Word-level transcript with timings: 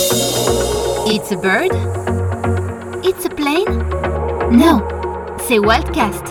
It's 0.00 1.30
a 1.30 1.36
bird? 1.36 1.72
It's 3.04 3.26
a 3.26 3.28
plane? 3.28 3.66
No, 4.50 4.80
c'est 5.46 5.58
Wildcast. 5.58 6.24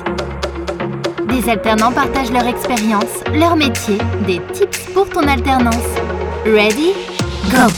Des 1.29 1.47
alternants 1.47 1.91
partagent 1.91 2.31
leur 2.31 2.47
expérience, 2.47 3.23
leur 3.31 3.55
métier, 3.55 3.99
des 4.25 4.41
tips 4.53 4.91
pour 4.91 5.07
ton 5.09 5.27
alternance. 5.27 5.75
Ready? 6.45 6.93
Go! 7.51 7.71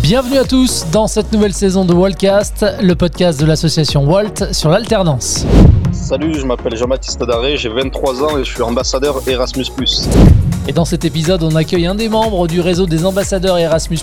Bienvenue 0.00 0.38
à 0.38 0.44
tous 0.44 0.86
dans 0.90 1.08
cette 1.08 1.30
nouvelle 1.30 1.52
saison 1.52 1.84
de 1.84 1.92
Wildcast, 1.92 2.64
le 2.80 2.94
podcast 2.94 3.38
de 3.38 3.44
l'association 3.44 4.06
Walt 4.06 4.52
sur 4.52 4.70
l'alternance. 4.70 5.44
Salut, 5.92 6.32
je 6.32 6.46
m'appelle 6.46 6.74
Jean-Baptiste 6.74 7.20
Daré, 7.22 7.58
j'ai 7.58 7.68
23 7.68 8.22
ans 8.22 8.38
et 8.38 8.44
je 8.44 8.50
suis 8.50 8.62
ambassadeur 8.62 9.20
Erasmus. 9.26 9.66
Et 10.68 10.72
dans 10.72 10.84
cet 10.84 11.06
épisode, 11.06 11.42
on 11.42 11.56
accueille 11.56 11.86
un 11.86 11.94
des 11.94 12.10
membres 12.10 12.46
du 12.46 12.60
réseau 12.60 12.84
des 12.84 13.06
ambassadeurs 13.06 13.56
Erasmus, 13.56 14.00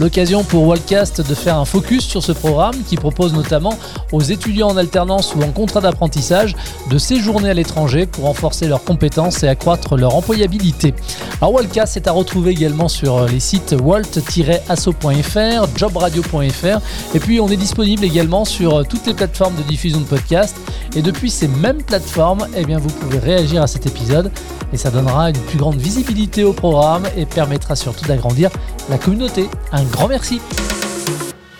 l'occasion 0.00 0.44
pour 0.44 0.66
Wildcast 0.66 1.20
de 1.20 1.34
faire 1.34 1.58
un 1.58 1.66
focus 1.66 2.06
sur 2.06 2.22
ce 2.22 2.32
programme 2.32 2.76
qui 2.88 2.96
propose 2.96 3.34
notamment 3.34 3.78
aux 4.10 4.22
étudiants 4.22 4.68
en 4.68 4.78
alternance 4.78 5.34
ou 5.34 5.42
en 5.42 5.52
contrat 5.52 5.82
d'apprentissage 5.82 6.56
de 6.88 6.96
séjourner 6.96 7.50
à 7.50 7.54
l'étranger 7.54 8.06
pour 8.06 8.24
renforcer 8.24 8.66
leurs 8.66 8.82
compétences 8.82 9.42
et 9.42 9.48
accroître 9.48 9.98
leur 9.98 10.14
employabilité. 10.14 10.94
Alors 11.42 11.52
Wildcast 11.52 11.98
est 11.98 12.08
à 12.08 12.12
retrouver 12.12 12.52
également 12.52 12.88
sur 12.88 13.26
les 13.26 13.40
sites 13.40 13.76
walt-asso.fr, 13.78 15.76
jobradio.fr 15.76 16.80
et 17.14 17.20
puis 17.20 17.40
on 17.40 17.48
est 17.48 17.58
disponible 17.58 18.06
également 18.06 18.46
sur 18.46 18.86
toutes 18.88 19.06
les 19.06 19.12
plateformes 19.12 19.56
de 19.56 19.62
diffusion 19.64 20.00
de 20.00 20.06
podcasts 20.06 20.56
et 20.96 21.02
depuis 21.02 21.30
ces 21.30 21.46
mêmes 21.46 21.82
plateformes, 21.82 22.46
eh 22.56 22.64
bien 22.64 22.78
vous 22.78 22.88
pouvez 22.88 23.18
réagir 23.18 23.60
à 23.62 23.66
cet 23.66 23.84
épisode 23.84 24.30
et 24.72 24.78
ça 24.78 24.90
donnera 24.90 25.28
une 25.28 25.36
plus 25.36 25.58
grande 25.58 25.74
visibilité 25.76 25.89
au 26.44 26.52
programme 26.52 27.04
et 27.16 27.26
permettra 27.26 27.74
surtout 27.74 28.06
d'agrandir 28.06 28.50
la 28.88 28.98
communauté. 28.98 29.48
Un 29.72 29.82
grand 29.84 30.08
merci. 30.08 30.40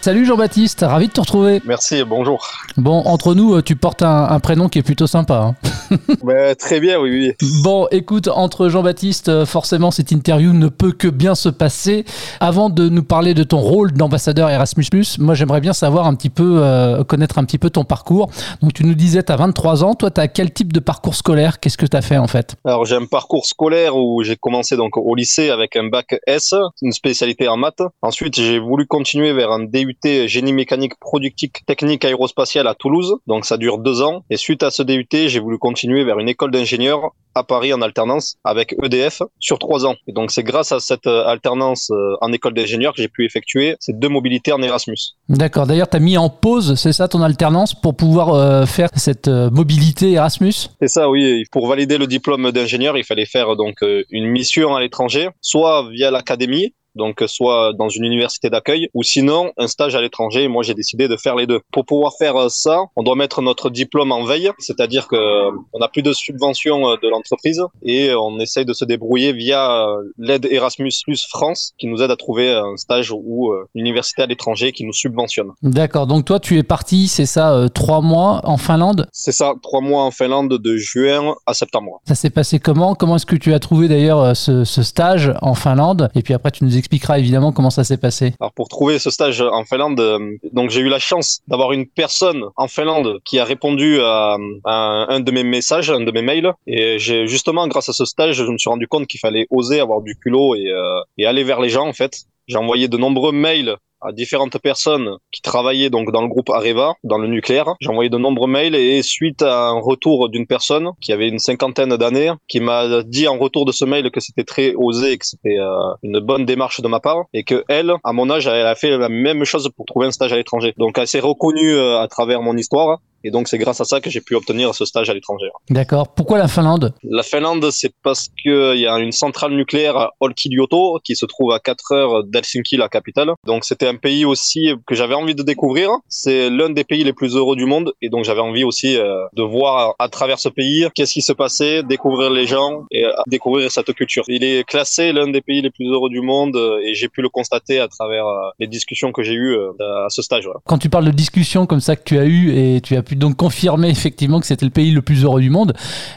Salut 0.00 0.24
Jean-Baptiste, 0.24 0.84
ravi 0.86 1.08
de 1.08 1.12
te 1.12 1.20
retrouver. 1.20 1.60
Merci, 1.66 2.04
bonjour. 2.04 2.48
Bon, 2.76 3.02
entre 3.04 3.34
nous, 3.34 3.60
tu 3.60 3.76
portes 3.76 4.02
un, 4.02 4.38
prénom 4.40 4.68
qui 4.68 4.78
est 4.78 4.82
plutôt 4.82 5.06
sympa. 5.06 5.54
Hein. 5.64 5.69
bah, 6.22 6.54
très 6.54 6.80
bien, 6.80 7.00
oui, 7.00 7.34
oui. 7.40 7.48
Bon, 7.62 7.86
écoute, 7.90 8.28
entre 8.28 8.68
Jean-Baptiste, 8.68 9.44
forcément, 9.44 9.90
cette 9.90 10.10
interview 10.10 10.52
ne 10.52 10.68
peut 10.68 10.92
que 10.92 11.08
bien 11.08 11.34
se 11.34 11.48
passer. 11.48 12.04
Avant 12.40 12.70
de 12.70 12.88
nous 12.88 13.02
parler 13.02 13.34
de 13.34 13.42
ton 13.42 13.58
rôle 13.58 13.92
d'ambassadeur 13.92 14.48
Erasmus, 14.50 14.84
moi 15.18 15.34
j'aimerais 15.34 15.60
bien 15.60 15.72
savoir 15.72 16.06
un 16.06 16.14
petit 16.14 16.30
peu, 16.30 16.60
euh, 16.62 17.04
connaître 17.04 17.38
un 17.38 17.44
petit 17.44 17.58
peu 17.58 17.70
ton 17.70 17.84
parcours. 17.84 18.30
Donc 18.62 18.72
tu 18.72 18.84
nous 18.84 18.94
disais, 18.94 19.22
tu 19.22 19.32
as 19.32 19.36
23 19.36 19.84
ans, 19.84 19.94
toi 19.94 20.10
tu 20.10 20.20
as 20.20 20.28
quel 20.28 20.52
type 20.52 20.72
de 20.72 20.80
parcours 20.80 21.14
scolaire? 21.14 21.60
Qu'est-ce 21.60 21.78
que 21.78 21.86
tu 21.86 21.96
as 21.96 22.02
fait 22.02 22.18
en 22.18 22.26
fait? 22.26 22.56
Alors 22.64 22.84
j'ai 22.84 22.96
un 22.96 23.06
parcours 23.06 23.46
scolaire 23.46 23.96
où 23.96 24.22
j'ai 24.22 24.36
commencé 24.36 24.76
donc 24.76 24.96
au 24.96 25.14
lycée 25.14 25.50
avec 25.50 25.76
un 25.76 25.88
bac 25.88 26.18
S, 26.26 26.54
une 26.82 26.92
spécialité 26.92 27.48
en 27.48 27.56
maths. 27.56 27.82
Ensuite 28.02 28.36
j'ai 28.36 28.58
voulu 28.58 28.86
continuer 28.86 29.32
vers 29.32 29.50
un 29.50 29.64
DU 29.64 29.96
génie 30.26 30.52
mécanique 30.52 30.98
productique 31.00 31.64
technique 31.66 32.04
aérospatiale 32.04 32.66
à 32.66 32.74
Toulouse. 32.74 33.16
Donc 33.26 33.44
ça 33.44 33.56
dure 33.56 33.78
deux 33.78 34.02
ans. 34.02 34.24
Et 34.30 34.36
suite 34.36 34.62
à 34.62 34.70
ce 34.70 34.82
DUT, 34.82 35.06
j'ai 35.10 35.40
voulu 35.40 35.58
continuer 35.58 35.79
vers 35.88 36.18
une 36.18 36.28
école 36.28 36.50
d'ingénieur 36.50 37.12
à 37.34 37.44
Paris 37.44 37.72
en 37.72 37.80
alternance 37.80 38.36
avec 38.44 38.74
EDF 38.82 39.22
sur 39.38 39.58
trois 39.58 39.86
ans. 39.86 39.94
Et 40.06 40.12
donc 40.12 40.30
c'est 40.30 40.42
grâce 40.42 40.72
à 40.72 40.80
cette 40.80 41.06
euh, 41.06 41.24
alternance 41.26 41.90
euh, 41.90 42.16
en 42.20 42.32
école 42.32 42.54
d'ingénieur 42.54 42.92
que 42.92 43.00
j'ai 43.00 43.08
pu 43.08 43.24
effectuer 43.24 43.76
ces 43.78 43.92
deux 43.92 44.08
mobilités 44.08 44.52
en 44.52 44.60
Erasmus. 44.62 44.96
D'accord. 45.28 45.66
D'ailleurs, 45.66 45.88
tu 45.88 45.96
as 45.96 46.00
mis 46.00 46.18
en 46.18 46.28
pause, 46.28 46.74
c'est 46.74 46.92
ça 46.92 47.08
ton 47.08 47.22
alternance, 47.22 47.74
pour 47.74 47.94
pouvoir 47.96 48.34
euh, 48.34 48.66
faire 48.66 48.88
cette 48.96 49.28
mobilité 49.28 50.12
Erasmus? 50.12 50.52
C'est 50.80 50.88
ça, 50.88 51.08
oui. 51.08 51.44
Pour 51.52 51.68
valider 51.68 51.98
le 51.98 52.06
diplôme 52.06 52.50
d'ingénieur, 52.50 52.96
il 52.96 53.04
fallait 53.04 53.26
faire 53.26 53.56
donc 53.56 53.76
une 54.10 54.26
mission 54.26 54.74
à 54.74 54.80
l'étranger, 54.80 55.28
soit 55.40 55.88
via 55.90 56.10
l'académie, 56.10 56.74
donc 56.94 57.22
soit 57.26 57.72
dans 57.72 57.88
une 57.88 58.04
université 58.04 58.50
d'accueil, 58.50 58.88
ou 58.94 59.02
sinon 59.02 59.52
un 59.56 59.66
stage 59.66 59.94
à 59.94 60.00
l'étranger. 60.00 60.48
Moi, 60.48 60.62
j'ai 60.62 60.74
décidé 60.74 61.08
de 61.08 61.16
faire 61.16 61.36
les 61.36 61.46
deux. 61.46 61.60
Pour 61.72 61.86
pouvoir 61.86 62.12
faire 62.18 62.36
euh, 62.36 62.48
ça, 62.48 62.84
on 62.96 63.02
doit 63.02 63.16
mettre 63.16 63.42
notre 63.42 63.70
diplôme 63.70 64.12
en 64.12 64.24
veille, 64.24 64.50
c'est-à-dire 64.58 65.08
que 65.08 65.16
euh, 65.16 65.50
on 65.72 65.78
n'a 65.78 65.88
plus 65.88 66.02
de 66.02 66.12
subvention 66.12 66.88
euh, 66.88 66.96
de 67.02 67.08
l'entreprise 67.08 67.62
et 67.82 68.12
on 68.14 68.38
essaye 68.38 68.64
de 68.64 68.72
se 68.72 68.84
débrouiller 68.84 69.32
via 69.32 69.86
l'aide 70.18 70.46
Erasmus 70.50 70.92
Plus 71.04 71.26
France, 71.26 71.72
qui 71.78 71.86
nous 71.86 72.02
aide 72.02 72.10
à 72.10 72.16
trouver 72.16 72.52
un 72.52 72.76
stage 72.76 73.12
ou 73.12 73.52
une 73.74 73.80
université 73.86 74.22
à 74.22 74.26
l'étranger 74.26 74.72
qui 74.72 74.84
nous 74.84 74.92
subventionne. 74.92 75.50
D'accord. 75.62 76.06
Donc 76.06 76.24
toi, 76.24 76.40
tu 76.40 76.58
es 76.58 76.62
parti, 76.62 77.08
c'est 77.08 77.26
ça, 77.26 77.66
trois 77.74 78.00
mois 78.00 78.40
en 78.44 78.56
Finlande? 78.56 79.06
C'est 79.12 79.32
ça, 79.32 79.54
trois 79.62 79.80
mois 79.80 80.04
en 80.04 80.10
Finlande 80.10 80.58
de 80.58 80.76
juin 80.76 81.34
à 81.46 81.54
septembre. 81.54 82.00
Ça 82.06 82.14
s'est 82.14 82.30
passé 82.30 82.58
comment? 82.58 82.94
Comment 82.94 83.16
est-ce 83.16 83.26
que 83.26 83.36
tu 83.36 83.52
as 83.54 83.58
trouvé 83.58 83.88
d'ailleurs 83.88 84.36
ce, 84.36 84.64
ce 84.64 84.82
stage 84.82 85.32
en 85.42 85.54
Finlande? 85.54 86.08
Et 86.14 86.22
puis 86.22 86.34
après, 86.34 86.50
tu 86.50 86.64
nous 86.64 86.76
expliquera 86.80 87.18
évidemment 87.18 87.52
comment 87.52 87.70
ça 87.70 87.84
s'est 87.84 87.96
passé. 87.96 88.34
Alors 88.40 88.52
pour 88.52 88.68
trouver 88.68 88.98
ce 88.98 89.10
stage 89.10 89.40
en 89.40 89.64
Finlande, 89.64 90.00
euh, 90.00 90.36
donc 90.52 90.70
j'ai 90.70 90.80
eu 90.80 90.88
la 90.88 90.98
chance 90.98 91.40
d'avoir 91.46 91.72
une 91.72 91.86
personne 91.86 92.44
en 92.56 92.66
Finlande 92.66 93.20
qui 93.24 93.38
a 93.38 93.44
répondu 93.44 94.00
à, 94.00 94.36
un 94.64 95.20
de 95.20 95.30
mes 95.30 95.44
messages, 95.44 95.90
un 95.90 96.00
de 96.00 96.10
mes 96.10 96.22
mails, 96.22 96.52
et 96.66 96.98
justement 96.98 97.68
grâce 97.68 97.88
à 97.88 97.92
ce 97.92 98.04
stage, 98.04 98.36
je 98.36 98.44
me 98.44 98.58
suis 98.58 98.70
rendu 98.70 98.88
compte 98.88 99.06
qu'il 99.06 99.20
fallait 99.20 99.46
oser 99.50 99.80
avoir 99.80 100.00
du 100.02 100.16
culot 100.16 100.54
et, 100.56 100.66
euh, 100.68 101.00
et 101.18 101.26
aller 101.26 101.44
vers 101.44 101.60
les 101.60 101.68
gens 101.68 101.86
en 101.86 101.92
fait. 101.92 102.24
J'ai 102.48 102.58
envoyé 102.58 102.88
de 102.88 102.96
nombreux 102.96 103.32
mails 103.32 103.76
à 104.00 104.12
différentes 104.12 104.58
personnes 104.58 105.16
qui 105.30 105.42
travaillaient 105.42 105.90
donc 105.90 106.12
dans 106.12 106.22
le 106.22 106.28
groupe 106.28 106.50
Areva, 106.50 106.94
dans 107.04 107.18
le 107.18 107.28
nucléaire. 107.28 107.74
J'ai 107.80 107.88
envoyé 107.88 108.10
de 108.10 108.18
nombreux 108.18 108.48
mails 108.48 108.74
et 108.74 109.02
suite 109.02 109.42
à 109.42 109.68
un 109.68 109.80
retour 109.80 110.28
d'une 110.28 110.46
personne 110.46 110.90
qui 111.00 111.12
avait 111.12 111.28
une 111.28 111.38
cinquantaine 111.38 111.96
d'années, 111.96 112.32
qui 112.48 112.60
m'a 112.60 113.02
dit 113.02 113.28
en 113.28 113.38
retour 113.38 113.64
de 113.64 113.72
ce 113.72 113.84
mail 113.84 114.10
que 114.10 114.20
c'était 114.20 114.44
très 114.44 114.74
osé, 114.74 115.18
que 115.18 115.26
c'était 115.26 115.58
euh, 115.58 115.94
une 116.02 116.20
bonne 116.20 116.44
démarche 116.44 116.80
de 116.80 116.88
ma 116.88 117.00
part 117.00 117.24
et 117.32 117.44
que 117.44 117.64
elle, 117.68 117.92
à 118.04 118.12
mon 118.12 118.30
âge, 118.30 118.46
elle 118.46 118.66
a 118.66 118.74
fait 118.74 118.96
la 118.96 119.08
même 119.08 119.44
chose 119.44 119.68
pour 119.76 119.86
trouver 119.86 120.06
un 120.06 120.12
stage 120.12 120.32
à 120.32 120.36
l'étranger. 120.36 120.74
Donc 120.76 120.98
elle 120.98 121.06
s'est 121.06 121.20
reconnue 121.20 121.74
euh, 121.74 122.00
à 122.00 122.08
travers 122.08 122.42
mon 122.42 122.56
histoire 122.56 122.98
et 123.24 123.30
donc, 123.30 123.48
c'est 123.48 123.58
grâce 123.58 123.80
à 123.80 123.84
ça 123.84 124.00
que 124.00 124.10
j'ai 124.10 124.20
pu 124.20 124.34
obtenir 124.34 124.74
ce 124.74 124.84
stage 124.84 125.10
à 125.10 125.14
l'étranger. 125.14 125.48
D'accord. 125.68 126.14
Pourquoi 126.14 126.38
la 126.38 126.48
Finlande? 126.48 126.94
La 127.02 127.22
Finlande, 127.22 127.70
c'est 127.70 127.92
parce 128.02 128.28
qu'il 128.42 128.78
y 128.78 128.86
a 128.86 128.98
une 128.98 129.12
centrale 129.12 129.52
nucléaire 129.52 129.96
à 129.96 130.12
Olkiluoto 130.20 131.00
qui 131.04 131.16
se 131.16 131.26
trouve 131.26 131.52
à 131.52 131.58
4 131.58 131.92
heures 131.92 132.24
d'Helsinki, 132.24 132.76
la 132.76 132.88
capitale. 132.88 133.32
Donc, 133.46 133.64
c'était 133.64 133.86
un 133.86 133.96
pays 133.96 134.24
aussi 134.24 134.72
que 134.86 134.94
j'avais 134.94 135.14
envie 135.14 135.34
de 135.34 135.42
découvrir. 135.42 135.90
C'est 136.08 136.48
l'un 136.48 136.70
des 136.70 136.84
pays 136.84 137.04
les 137.04 137.12
plus 137.12 137.36
heureux 137.36 137.56
du 137.56 137.66
monde. 137.66 137.92
Et 138.00 138.08
donc, 138.08 138.24
j'avais 138.24 138.40
envie 138.40 138.64
aussi 138.64 138.96
euh, 138.96 139.26
de 139.34 139.42
voir 139.42 139.94
à 139.98 140.08
travers 140.08 140.38
ce 140.38 140.48
pays 140.48 140.86
qu'est-ce 140.94 141.12
qui 141.12 141.22
se 141.22 141.32
passait, 141.32 141.82
découvrir 141.82 142.30
les 142.30 142.46
gens 142.46 142.84
et 142.90 143.04
euh, 143.04 143.10
découvrir 143.26 143.70
cette 143.70 143.92
culture. 143.92 144.24
Il 144.28 144.44
est 144.44 144.64
classé 144.64 145.12
l'un 145.12 145.28
des 145.28 145.42
pays 145.42 145.60
les 145.60 145.70
plus 145.70 145.86
heureux 145.86 146.10
du 146.10 146.20
monde 146.20 146.56
euh, 146.56 146.80
et 146.82 146.94
j'ai 146.94 147.08
pu 147.08 147.20
le 147.20 147.28
constater 147.28 147.80
à 147.80 147.88
travers 147.88 148.24
les 148.58 148.66
discussions 148.66 149.12
que 149.12 149.22
j'ai 149.22 149.34
eues 149.34 149.56
à 149.80 150.06
ce 150.08 150.22
stage. 150.22 150.48
Quand 150.66 150.78
tu 150.78 150.88
parles 150.88 151.04
de 151.04 151.10
discussions 151.10 151.66
comme 151.66 151.80
ça 151.80 151.96
que 151.96 152.02
tu 152.04 152.18
as 152.18 152.24
eues 152.24 152.56
et 152.56 152.80
tu 152.80 152.96
as 152.96 153.02
pu 153.02 153.09
donc 153.16 153.36
confirmer 153.36 153.88
effectivement 153.90 154.40
que 154.40 154.46
c'était 154.46 154.64
le 154.64 154.70
pays 154.70 154.90
le 154.90 155.02
plus 155.02 155.24
heureux 155.24 155.40
du 155.40 155.50
monde. 155.50 155.74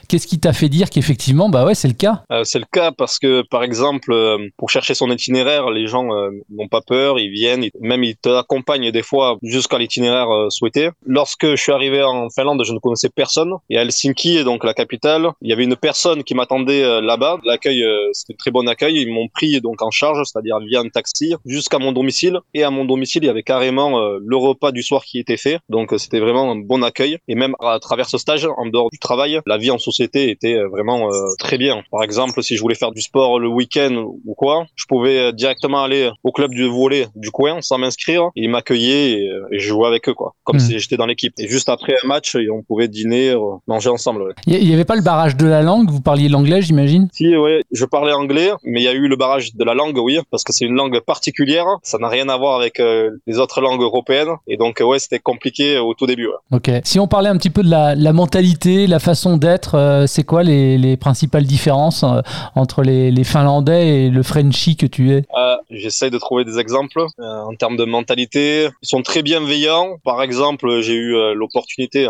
Qu'est-ce 0.08 0.28
qui 0.28 0.40
t'a 0.40 0.54
fait 0.54 0.70
dire 0.70 0.90
qu'effectivement, 0.90 1.50
bah 1.50 1.66
ouais, 1.66 1.76
c'est 1.76 1.88
le 1.88 1.94
cas? 1.94 2.24
Euh, 2.32 2.44
C'est 2.44 2.60
le 2.60 2.66
cas 2.72 2.92
parce 2.92 3.20
que, 3.20 3.44
par 3.50 3.64
exemple, 3.64 4.12
euh, 4.12 4.50
pour 4.58 4.70
chercher 4.70 4.94
son 4.94 5.10
itinéraire, 5.10 5.70
les 5.70 5.88
gens 5.88 6.14
euh, 6.14 6.30
n'ont 6.50 6.68
pas 6.68 6.82
peur, 6.82 7.20
ils 7.20 7.32
viennent, 7.32 7.66
même 7.80 8.04
ils 8.04 8.16
t'accompagnent 8.16 8.92
des 8.92 9.02
fois 9.04 9.38
jusqu'à 9.42 9.78
l'itinéraire 9.78 10.28
souhaité. 10.50 10.90
Lorsque 11.06 11.46
je 11.46 11.56
suis 11.56 11.72
arrivé 11.72 12.04
en 12.04 12.30
Finlande, 12.30 12.64
je 12.66 12.74
ne 12.74 12.80
connaissais 12.80 13.10
personne. 13.10 13.54
Et 13.70 13.78
à 13.78 13.82
Helsinki, 13.82 14.44
donc 14.44 14.64
la 14.64 14.74
capitale, 14.74 15.30
il 15.42 15.50
y 15.50 15.54
avait 15.54 15.64
une 15.64 15.76
personne 15.76 16.24
qui 16.24 16.36
m'attendait 16.36 17.02
là-bas. 17.02 17.40
L'accueil, 17.46 17.84
c'était 18.14 18.38
très 18.38 18.52
bon 18.52 18.68
accueil. 18.68 19.02
Ils 19.02 19.12
m'ont 19.12 19.28
pris 19.28 19.60
donc 19.62 19.82
en 19.82 19.92
charge, 19.92 20.22
c'est-à-dire 20.26 20.60
via 20.60 20.80
un 20.80 20.90
taxi, 20.90 21.34
jusqu'à 21.46 21.80
mon 21.80 21.92
domicile. 21.92 22.40
Et 22.54 22.64
à 22.64 22.70
mon 22.70 22.86
domicile, 22.86 23.24
il 23.24 23.28
y 23.28 23.30
avait 23.30 23.44
carrément 23.44 24.00
le 24.00 24.38
repas 24.38 24.72
du 24.72 24.84
soir 24.84 25.04
qui 25.04 25.20
était 25.20 25.38
fait. 25.38 25.60
Donc 25.70 25.94
c'était 25.98 26.20
vraiment 26.20 26.52
un 26.52 26.56
bon 26.56 26.83
accueil. 26.84 27.18
Et 27.28 27.36
même 27.36 27.56
à 27.60 27.80
travers 27.80 28.08
ce 28.08 28.18
stage, 28.18 28.48
en 28.58 28.66
dehors 28.66 28.90
du 28.92 29.00
travail, 29.00 29.40
la 29.46 29.58
vie 29.58 29.72
en 29.72 29.78
société 29.78 30.30
était 30.30 30.56
euh, 30.56 30.68
vraiment 30.68 31.10
euh, 31.10 31.28
très 31.40 31.58
bien. 31.58 31.84
Par 31.92 32.04
exemple, 32.04 32.42
si 32.44 32.56
je 32.56 32.62
voulais 32.62 32.76
faire 32.76 32.92
du 32.92 33.02
sport 33.02 33.40
le 33.40 33.48
week-end 33.48 34.06
ou 34.26 34.34
quoi, 34.36 34.66
je 34.76 34.86
pouvais 34.86 35.20
euh, 35.20 35.32
directement 35.32 35.84
aller 35.84 36.10
au 36.24 36.32
club 36.32 36.52
du 36.52 36.68
volet 36.68 37.08
du 37.16 37.32
coin 37.32 37.62
sans 37.62 37.78
m'inscrire. 37.78 38.30
Ils 38.36 38.50
m'accueillaient 38.50 39.12
et, 39.12 39.32
et, 39.52 39.60
je 39.60 39.68
jouais 39.68 39.88
avec 39.88 40.10
eux, 40.10 40.14
quoi. 40.14 40.34
Comme 40.44 40.58
hmm. 40.58 40.60
si 40.60 40.80
j'étais 40.80 40.98
dans 40.98 41.06
l'équipe. 41.06 41.34
Et 41.38 41.48
juste 41.48 41.70
après 41.70 41.96
un 42.04 42.08
match, 42.08 42.36
on 42.52 42.64
pouvait 42.64 42.88
dîner, 42.88 43.36
manger 43.68 43.90
ensemble. 43.90 44.34
Il 44.48 44.66
n'y 44.66 44.74
avait 44.74 44.86
pas 44.86 44.96
le 44.96 45.02
barrage 45.02 45.36
de 45.36 45.48
la 45.48 45.62
langue? 45.62 45.90
Vous 45.90 46.02
parliez 46.02 46.30
l'anglais, 46.30 46.62
j'imagine? 46.62 47.08
Si, 47.14 47.36
oui. 47.36 47.62
Je 47.72 47.86
parlais 47.86 48.14
anglais, 48.14 48.52
mais 48.64 48.82
il 48.82 48.84
y 48.84 48.88
a 48.88 48.94
eu 48.94 49.08
le 49.08 49.16
barrage 49.16 49.56
de 49.56 49.64
la 49.64 49.74
langue, 49.74 49.98
oui, 49.98 50.20
parce 50.32 50.44
que 50.44 50.54
c'est 50.54 50.66
une 50.66 50.76
langue 50.76 51.00
particulière. 51.00 51.66
Ça 51.84 51.98
n'a 51.98 52.08
rien 52.08 52.30
à 52.30 52.38
voir 52.38 52.60
avec 52.60 52.80
les 52.80 53.40
autres 53.40 53.62
langues 53.62 53.82
européennes. 53.82 54.36
Et 54.48 54.58
donc, 54.58 54.82
ouais, 54.84 55.00
c'était 55.00 55.20
compliqué 55.20 55.78
au 55.78 55.94
tout 55.94 56.06
début. 56.06 56.30
Ok. 56.52 56.70
Si 56.84 57.00
on 57.00 57.08
parlait 57.08 57.30
un 57.30 57.38
petit 57.38 57.50
peu 57.50 57.64
de 57.64 57.70
la, 57.70 58.14
mentalité, 58.14 58.88
la 58.88 59.00
façon 59.00 59.38
d'être, 59.38 59.76
euh, 59.76 60.08
c'est 60.08 60.24
quoi 60.24 60.44
les, 60.44 60.98
principales 60.98 61.44
différences 61.44 62.04
euh, 62.04 62.22
entre 62.56 62.84
les, 62.84 63.24
Finlandais 63.24 64.06
et 64.06 64.10
le 64.10 64.24
Frenchie 64.24 64.76
que 64.76 64.86
tu 64.86 65.12
es? 65.12 65.24
Euh, 65.38 65.56
J'essaie 65.70 66.10
de 66.10 66.18
trouver 66.18 66.44
des 66.44 66.60
exemples 66.60 67.06
en 67.20 67.56
termes 67.56 67.78
de 67.78 67.86
mentalité. 67.86 68.70
Ils 68.82 68.88
sont 68.88 69.02
très 69.02 69.22
bienveillants. 69.22 69.98
Par 70.04 70.22
exemple, 70.22 70.82
j'ai 70.82 70.94
eu 70.94 71.34
l'opportunité, 71.34 72.08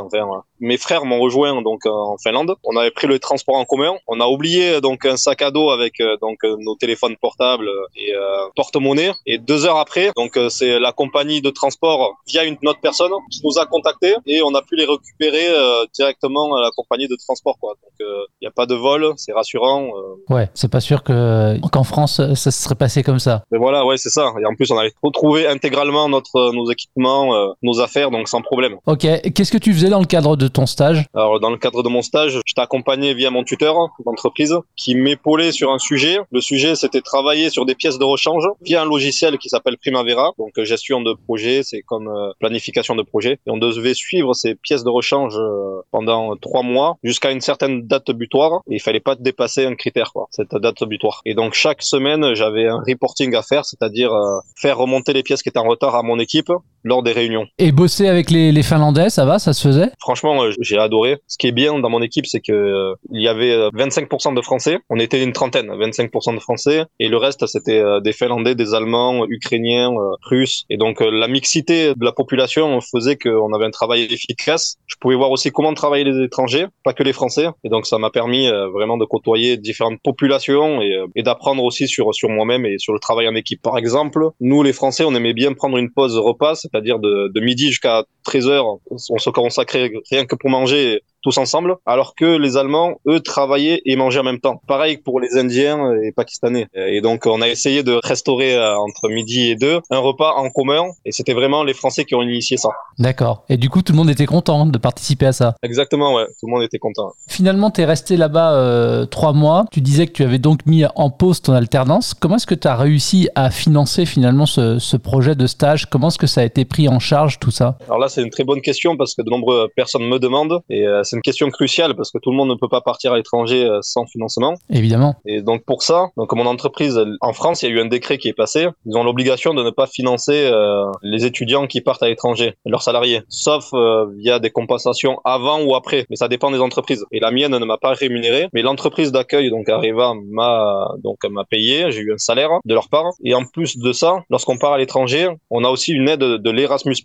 mes 0.60 0.77
frères 0.77 1.06
m'ont 1.06 1.19
rejoint 1.19 1.62
donc 1.62 1.86
en 1.86 2.18
Finlande. 2.18 2.56
On 2.63 2.77
avait 2.77 2.92
pris 2.92 3.07
le 3.07 3.19
transport 3.19 3.56
en 3.56 3.65
commun. 3.65 3.94
On 4.07 4.19
a 4.21 4.25
oublié 4.25 4.81
donc 4.81 5.06
un 5.06 5.18
sac 5.18 5.42
à 5.42 5.51
dos 5.51 5.69
avec 5.69 6.01
donc 6.21 6.39
nos 6.44 6.75
téléphones 6.75 7.15
portables 7.18 7.69
et 7.95 8.13
porte-monnaie. 8.56 9.12
Et 9.25 9.38
deux 9.38 9.65
heures 9.65 9.77
après, 9.77 10.12
donc 10.15 10.39
c'est 10.50 10.80
la 10.80 10.92
compagnie 10.92 11.42
de 11.42 11.50
transport 11.50 12.15
via 12.27 12.44
une 12.44 12.57
autre 12.65 12.80
personne 12.81 13.12
qui 13.31 13.42
nous 13.44 13.60
a 13.60 13.65
contactés 13.65 14.15
et 14.25 14.42
on 14.42 14.52
a 14.53 14.61
pu 14.61 14.75
les 14.75 14.85
récupérer 14.85 15.47
euh, 15.50 15.85
directement 15.94 16.55
à 16.55 16.61
la 16.61 16.69
compagnie 16.75 17.07
de 17.07 17.15
transport. 17.15 17.57
Quoi. 17.59 17.73
Donc 17.81 17.91
il 18.00 18.05
euh, 18.05 18.25
n'y 18.41 18.47
a 18.47 18.51
pas 18.51 18.65
de 18.65 18.75
vol, 18.75 19.13
c'est 19.17 19.33
rassurant. 19.33 19.88
Euh. 19.88 20.33
Ouais, 20.33 20.50
c'est 20.53 20.71
pas 20.71 20.79
sûr 20.79 21.03
que 21.03 21.59
qu'en 21.71 21.83
France 21.83 22.21
ça 22.35 22.51
se 22.51 22.63
serait 22.63 22.75
passé 22.75 23.03
comme 23.03 23.19
ça. 23.19 23.44
Mais 23.51 23.57
voilà, 23.57 23.85
ouais, 23.85 23.97
c'est 23.97 24.09
ça. 24.09 24.33
Et 24.41 24.45
en 24.45 24.55
plus 24.55 24.71
on 24.71 24.77
avait 24.77 24.94
retrouvé 25.01 25.47
intégralement 25.47 26.09
notre 26.09 26.53
nos 26.53 26.69
équipements, 26.71 27.53
nos 27.61 27.79
affaires, 27.79 28.11
donc 28.11 28.27
sans 28.27 28.41
problème. 28.41 28.77
Ok. 28.85 29.07
Qu'est-ce 29.33 29.51
que 29.51 29.57
tu 29.57 29.73
faisais 29.73 29.89
dans 29.89 30.00
le 30.00 30.05
cadre 30.05 30.35
de 30.35 30.47
ton 30.47 30.65
stage? 30.65 31.05
Alors 31.13 31.39
dans 31.39 31.50
le 31.50 31.57
cadre 31.57 31.83
de 31.83 31.89
mon 31.89 32.01
stage, 32.01 32.39
je 32.45 32.53
accompagné 32.61 33.13
via 33.13 33.29
mon 33.29 33.44
tuteur 33.44 33.75
d'entreprise 34.05 34.55
qui 34.77 34.95
m'épaulait 34.95 35.51
sur 35.51 35.71
un 35.71 35.79
sujet. 35.79 36.19
Le 36.31 36.39
sujet 36.39 36.75
c'était 36.75 37.01
travailler 37.01 37.50
sur 37.50 37.65
des 37.65 37.75
pièces 37.75 37.97
de 37.97 38.05
rechange 38.05 38.45
via 38.61 38.81
un 38.81 38.85
logiciel 38.85 39.38
qui 39.38 39.50
s'appelle 39.50 39.77
Primavera. 39.77 40.31
Donc 40.38 40.51
gestion 40.61 41.01
de 41.01 41.13
projet, 41.13 41.61
c'est 41.63 41.81
comme 41.81 42.09
planification 42.39 42.95
de 42.95 43.03
projet. 43.03 43.39
Et 43.45 43.51
on 43.51 43.57
devait 43.57 43.94
suivre 43.94 44.33
ces 44.43 44.55
pièces 44.55 44.83
de 44.83 44.89
rechange 44.89 45.35
euh, 45.37 45.81
pendant 45.91 46.35
trois 46.35 46.63
mois 46.63 46.97
jusqu'à 47.03 47.31
une 47.31 47.41
certaine 47.41 47.87
date 47.87 48.11
butoir. 48.11 48.61
Et 48.69 48.75
il 48.75 48.81
fallait 48.81 48.99
pas 48.99 49.15
dépasser 49.15 49.65
un 49.65 49.75
critère, 49.75 50.11
cette 50.31 50.55
date 50.55 50.83
butoir. 50.83 51.21
Et 51.25 51.33
donc 51.33 51.53
chaque 51.53 51.81
semaine, 51.81 52.33
j'avais 52.33 52.67
un 52.67 52.81
reporting 52.87 53.35
à 53.35 53.41
faire, 53.41 53.65
c'est-à-dire 53.65 54.13
euh, 54.13 54.39
faire 54.55 54.77
remonter 54.77 55.13
les 55.13 55.23
pièces 55.23 55.41
qui 55.41 55.49
étaient 55.49 55.59
en 55.59 55.67
retard 55.67 55.95
à 55.95 56.03
mon 56.03 56.19
équipe 56.19 56.51
lors 56.83 57.03
des 57.03 57.12
réunions. 57.12 57.45
Et 57.57 57.71
bosser 57.71 58.07
avec 58.07 58.30
les, 58.30 58.51
les 58.51 58.63
Finlandais, 58.63 59.09
ça 59.09 59.25
va, 59.25 59.39
ça 59.39 59.53
se 59.53 59.68
faisait? 59.68 59.89
Franchement, 60.00 60.44
euh, 60.44 60.51
j'ai 60.59 60.77
adoré. 60.77 61.18
Ce 61.27 61.38
qui 61.38 61.47
est 61.47 61.51
bien 61.51 61.80
dans 61.80 61.89
mon 61.89 62.01
équipe, 62.01 62.25
c'est 62.25 62.41
que 62.41 62.94
il 63.12 63.21
y 63.21 63.27
avait 63.27 63.69
25% 63.69 64.35
de 64.35 64.41
Français. 64.41 64.80
On 64.89 65.00
était 65.00 65.24
une 65.24 65.33
trentaine, 65.33 65.68
25% 65.68 66.35
de 66.35 66.39
Français, 66.39 66.83
et 67.00 67.07
le 67.07 67.18
reste 67.18 67.45
c'était 67.47 67.83
des 68.01 68.13
Finlandais, 68.13 68.56
des 68.56 68.74
Allemands, 68.74 69.25
Ukrainiens, 69.27 69.91
Russes. 70.24 70.65
Et 70.69 70.77
donc 70.77 71.00
la 71.01 71.27
mixité 71.27 71.94
de 71.95 72.06
la 72.06 72.12
population 72.12 72.80
faisait 72.81 73.18
qu'on 73.18 73.53
avait 73.53 73.65
un 73.65 73.71
travail 73.71 74.03
efficace. 74.03 74.77
Je 74.86 74.95
pouvais 75.00 75.15
voir 75.15 75.31
aussi 75.31 75.51
comment 75.51 75.74
travailler 75.74 76.03
les 76.03 76.24
étrangers, 76.24 76.65
pas 76.83 76.94
que 76.94 77.03
les 77.03 77.13
Français. 77.13 77.47
Et 77.63 77.69
donc 77.69 77.86
ça 77.86 77.97
m'a 77.97 78.09
permis 78.09 78.47
euh, 78.47 78.69
vraiment 78.69 78.97
de 78.97 79.06
côtoyer 79.06 79.57
différentes 79.57 80.00
populations 80.03 80.81
et, 80.81 80.94
euh, 80.94 81.07
et 81.15 81.24
d'apprendre 81.24 81.63
aussi 81.63 81.88
sur 81.88 82.13
sur 82.13 82.29
moi-même 82.29 82.65
et 82.65 82.77
sur 82.77 82.94
le 82.94 83.00
travail 83.00 83.27
en 83.27 83.36
équipe. 83.36 83.62
Par 83.62 83.77
exemple, 83.77 84.29
nous 84.39 84.63
les 84.63 84.74
Français, 84.74 85.03
on 85.06 85.15
aimait 85.15 85.33
bien 85.33 85.53
prendre 85.53 85.77
une 85.77 85.91
pause 85.91 86.18
repas, 86.18 86.56
c'est-à-dire 86.73 86.99
de, 86.99 87.27
de 87.27 87.39
midi 87.39 87.67
jusqu'à 87.67 88.03
13 88.23 88.47
heures, 88.47 88.65
on 88.89 88.97
se 88.97 89.29
consacrait 89.29 89.91
rien 90.09 90.25
que 90.25 90.35
pour 90.35 90.49
manger 90.49 91.03
tous 91.23 91.37
ensemble, 91.37 91.77
alors 91.85 92.15
que 92.15 92.37
les 92.37 92.57
Allemands, 92.57 92.95
eux, 93.07 93.19
travaillaient 93.19 93.81
et 93.85 93.95
mangeaient 93.95 94.19
en 94.19 94.23
même 94.23 94.39
temps. 94.39 94.61
Pareil 94.67 94.97
pour 94.97 95.19
les 95.19 95.37
Indiens 95.37 95.91
et 96.03 96.11
Pakistanais. 96.11 96.67
Et 96.75 97.01
donc, 97.01 97.25
on 97.25 97.41
a 97.41 97.47
essayé 97.47 97.81
de 97.81 97.99
restaurer 98.03 98.55
euh, 98.55 98.77
entre 98.77 99.09
midi 99.09 99.49
et 99.49 99.55
deux 99.55 99.79
un 99.89 99.99
repas 99.99 100.33
en 100.35 100.49
commun, 100.49 100.83
et 101.05 101.11
c'était 101.11 101.33
vraiment 101.33 101.63
les 101.63 101.73
Français 101.73 102.05
qui 102.05 102.15
ont 102.15 102.21
initié 102.21 102.57
ça. 102.57 102.69
D'accord. 102.99 103.45
Et 103.49 103.57
du 103.57 103.69
coup, 103.69 103.81
tout 103.81 103.93
le 103.93 103.97
monde 103.97 104.09
était 104.09 104.25
content 104.25 104.65
de 104.65 104.77
participer 104.77 105.27
à 105.27 105.31
ça. 105.31 105.55
Exactement, 105.63 106.13
ouais. 106.15 106.25
Tout 106.39 106.47
le 106.47 106.51
monde 106.51 106.63
était 106.63 106.79
content. 106.79 107.13
Finalement, 107.27 107.71
tu 107.71 107.81
es 107.81 107.85
resté 107.85 108.17
là-bas 108.17 108.53
euh, 108.53 109.05
trois 109.05 109.33
mois. 109.33 109.65
Tu 109.71 109.81
disais 109.81 110.07
que 110.07 110.11
tu 110.11 110.23
avais 110.23 110.39
donc 110.39 110.65
mis 110.65 110.83
en 110.95 111.09
pause 111.09 111.41
ton 111.41 111.53
alternance. 111.53 112.13
Comment 112.13 112.35
est-ce 112.35 112.47
que 112.47 112.55
tu 112.55 112.67
as 112.67 112.75
réussi 112.75 113.29
à 113.35 113.49
financer 113.49 114.05
finalement 114.05 114.45
ce, 114.45 114.79
ce 114.79 114.97
projet 114.97 115.35
de 115.35 115.47
stage? 115.47 115.89
Comment 115.89 116.09
est-ce 116.09 116.17
que 116.17 116.27
ça 116.27 116.41
a 116.41 116.43
été 116.43 116.65
pris 116.65 116.89
en 116.89 116.99
charge, 116.99 117.39
tout 117.39 117.51
ça? 117.51 117.77
Alors 117.87 117.99
là, 117.99 118.09
c'est 118.09 118.21
une 118.21 118.29
très 118.29 118.43
bonne 118.43 118.61
question 118.61 118.97
parce 118.97 119.15
que 119.15 119.21
de 119.21 119.29
nombreuses 119.29 119.69
personnes 119.75 120.07
me 120.07 120.19
demandent, 120.19 120.59
et 120.69 120.85
euh, 120.85 121.03
c'est 121.13 121.18
une 121.18 121.21
question 121.21 121.51
cruciale 121.51 121.94
parce 121.95 122.10
que 122.10 122.18
tout 122.18 122.31
le 122.31 122.38
monde 122.38 122.50
ne 122.50 122.56
peut 122.56 122.68
pas 122.68 122.81
partir 122.81 123.13
à 123.13 123.18
l'étranger 123.18 123.65
euh, 123.65 123.77
sans 123.83 124.07
financement. 124.07 124.56
Évidemment. 124.71 125.15
Et 125.27 125.44
donc 125.44 125.63
pour 125.63 125.83
ça, 125.83 126.07
donc 126.18 126.33
mon 126.33 126.48
entreprise 126.48 127.00
en 127.21 127.33
France, 127.33 127.62
il 127.62 127.69
y 127.69 127.71
a 127.71 127.75
eu 127.75 127.80
un 127.80 127.86
décret 127.86 128.18
qui 128.18 128.30
est 128.30 128.33
passé. 128.33 128.68
Ils 128.88 128.98
ont 128.98 129.04
l'obligation 129.04 129.54
de 129.54 129.62
ne 129.62 129.69
pas 129.69 129.86
financer 129.86 130.50
euh, 130.51 130.86
les 131.04 131.25
étudiants 131.25 131.68
qui 131.68 131.81
partent 131.81 132.01
à 132.01 132.07
l'étranger, 132.07 132.56
leurs 132.65 132.81
salariés, 132.81 133.21
sauf 133.30 133.69
euh, 133.75 134.07
via 134.18 134.39
des 134.39 134.50
compensations 134.50 135.19
avant 135.24 135.62
ou 135.62 135.75
après. 135.75 136.07
Mais 136.10 136.15
ça 136.15 136.27
dépend 136.27 136.50
des 136.50 136.60
entreprises. 136.60 137.06
Et 137.12 137.19
la 137.19 137.30
mienne 137.30 137.56
ne 137.56 137.65
m'a 137.65 137.77
pas 137.77 137.94
rémunéré, 137.94 138.48
mais 138.51 138.63
l'entreprise 138.63 139.12
d'accueil 139.12 139.51
donc 139.51 139.69
Arriva 139.69 140.13
m'a 140.31 140.95
donc 141.04 141.19
m'a 141.30 141.45
payé. 141.45 141.92
J'ai 141.92 142.01
eu 142.01 142.13
un 142.13 142.18
salaire 142.18 142.50
de 142.65 142.74
leur 142.74 142.89
part. 142.89 143.12
Et 143.24 143.36
en 143.36 143.45
plus 143.45 143.77
de 143.77 143.94
ça, 143.94 144.24
lorsqu'on 144.31 144.57
part 144.57 144.74
à 144.74 144.80
l'étranger, 144.80 145.30
on 145.51 145.63
a 145.63 145.69
aussi 145.69 145.92
une 145.92 146.10
aide 146.10 146.19
de 146.19 146.50
l'Erasmus 146.50 146.95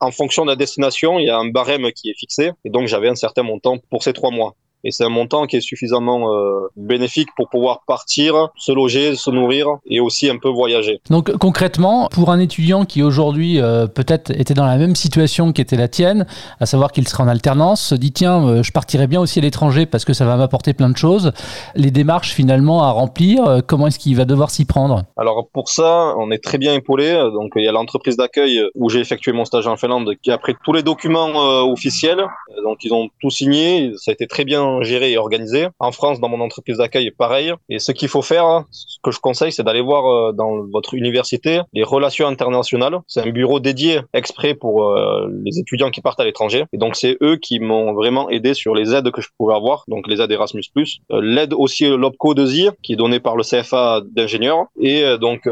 En 0.00 0.10
fonction 0.10 0.46
de 0.46 0.50
la 0.50 0.56
destination, 0.56 1.18
il 1.18 1.26
y 1.26 1.30
a 1.30 1.36
un 1.36 1.50
barème 1.50 1.92
qui 1.92 2.08
est 2.08 2.18
fixé. 2.18 2.52
Et 2.64 2.70
donc 2.70 2.86
j'avais 2.86 3.08
un 3.08 3.14
certain 3.14 3.42
montant 3.42 3.57
pour 3.90 4.02
ces 4.02 4.12
trois 4.12 4.30
mois 4.30 4.54
et 4.84 4.90
c'est 4.90 5.04
un 5.04 5.08
montant 5.08 5.46
qui 5.46 5.56
est 5.56 5.60
suffisamment 5.60 6.32
euh, 6.32 6.68
bénéfique 6.76 7.28
pour 7.36 7.48
pouvoir 7.48 7.80
partir, 7.86 8.48
se 8.56 8.72
loger, 8.72 9.16
se 9.16 9.30
nourrir 9.30 9.66
et 9.86 10.00
aussi 10.00 10.30
un 10.30 10.38
peu 10.38 10.48
voyager. 10.48 11.00
Donc 11.10 11.32
concrètement, 11.38 12.08
pour 12.10 12.30
un 12.30 12.38
étudiant 12.38 12.84
qui 12.84 13.02
aujourd'hui 13.02 13.60
euh, 13.60 13.86
peut-être 13.86 14.30
était 14.30 14.54
dans 14.54 14.66
la 14.66 14.76
même 14.76 14.94
situation 14.94 15.52
qu'était 15.52 15.76
la 15.76 15.88
tienne, 15.88 16.26
à 16.60 16.66
savoir 16.66 16.92
qu'il 16.92 17.08
serait 17.08 17.24
en 17.24 17.28
alternance, 17.28 17.82
se 17.82 17.94
dit 17.94 18.12
tiens, 18.12 18.46
euh, 18.46 18.62
je 18.62 18.72
partirais 18.72 19.06
bien 19.06 19.20
aussi 19.20 19.40
à 19.40 19.42
l'étranger 19.42 19.86
parce 19.86 20.04
que 20.04 20.12
ça 20.12 20.24
va 20.24 20.36
m'apporter 20.36 20.74
plein 20.74 20.90
de 20.90 20.96
choses, 20.96 21.32
les 21.74 21.90
démarches 21.90 22.32
finalement 22.32 22.84
à 22.84 22.90
remplir, 22.90 23.62
comment 23.66 23.88
est-ce 23.88 23.98
qu'il 23.98 24.16
va 24.16 24.24
devoir 24.24 24.50
s'y 24.50 24.64
prendre? 24.64 25.02
Alors 25.16 25.48
pour 25.52 25.68
ça, 25.68 26.14
on 26.18 26.30
est 26.30 26.42
très 26.42 26.58
bien 26.58 26.74
épaulé. 26.74 27.12
Donc 27.32 27.52
il 27.56 27.64
y 27.64 27.68
a 27.68 27.72
l'entreprise 27.72 28.16
d'accueil 28.16 28.62
où 28.74 28.88
j'ai 28.88 29.00
effectué 29.00 29.32
mon 29.32 29.44
stage 29.44 29.66
en 29.66 29.76
Finlande 29.76 30.12
qui 30.22 30.30
a 30.30 30.38
pris 30.38 30.54
tous 30.64 30.72
les 30.72 30.82
documents 30.82 31.28
officiels. 31.64 32.24
Donc 32.64 32.84
ils 32.84 32.92
ont 32.92 33.08
tout 33.20 33.30
signé, 33.30 33.92
ça 33.96 34.10
a 34.10 34.14
été 34.14 34.26
très 34.26 34.44
bien 34.44 34.67
géré 34.82 35.12
et 35.12 35.18
organisé. 35.18 35.68
En 35.78 35.92
France, 35.92 36.20
dans 36.20 36.28
mon 36.28 36.40
entreprise 36.40 36.78
d'accueil, 36.78 37.10
pareil. 37.10 37.52
Et 37.68 37.78
ce 37.78 37.92
qu'il 37.92 38.08
faut 38.08 38.22
faire, 38.22 38.64
ce 38.70 38.96
que 39.02 39.10
je 39.10 39.20
conseille, 39.20 39.52
c'est 39.52 39.62
d'aller 39.62 39.80
voir 39.80 40.06
euh, 40.06 40.32
dans 40.32 40.64
votre 40.72 40.94
université 40.94 41.60
les 41.72 41.84
relations 41.84 42.26
internationales. 42.26 42.98
C'est 43.06 43.20
un 43.20 43.30
bureau 43.30 43.60
dédié 43.60 44.00
exprès 44.14 44.54
pour 44.54 44.90
euh, 44.90 45.28
les 45.44 45.58
étudiants 45.58 45.90
qui 45.90 46.00
partent 46.00 46.20
à 46.20 46.24
l'étranger. 46.24 46.64
Et 46.72 46.78
donc, 46.78 46.96
c'est 46.96 47.16
eux 47.22 47.36
qui 47.36 47.60
m'ont 47.60 47.92
vraiment 47.92 48.28
aidé 48.30 48.54
sur 48.54 48.74
les 48.74 48.94
aides 48.94 49.10
que 49.10 49.20
je 49.20 49.28
pouvais 49.36 49.54
avoir, 49.54 49.84
donc 49.88 50.06
les 50.08 50.20
aides 50.20 50.30
Erasmus+. 50.30 50.62
Euh, 50.76 51.20
l'aide 51.22 51.54
aussi 51.54 51.88
l'OPCO 51.88 52.34
de 52.34 52.46
ZIR, 52.46 52.72
qui 52.82 52.92
est 52.94 52.96
donnée 52.96 53.20
par 53.20 53.36
le 53.36 53.42
CFA 53.42 54.02
d'ingénieurs. 54.10 54.66
Et 54.80 55.02
donc, 55.20 55.48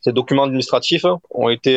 ces 0.00 0.12
documents 0.12 0.44
administratifs 0.44 1.06
ont 1.30 1.48
été 1.48 1.74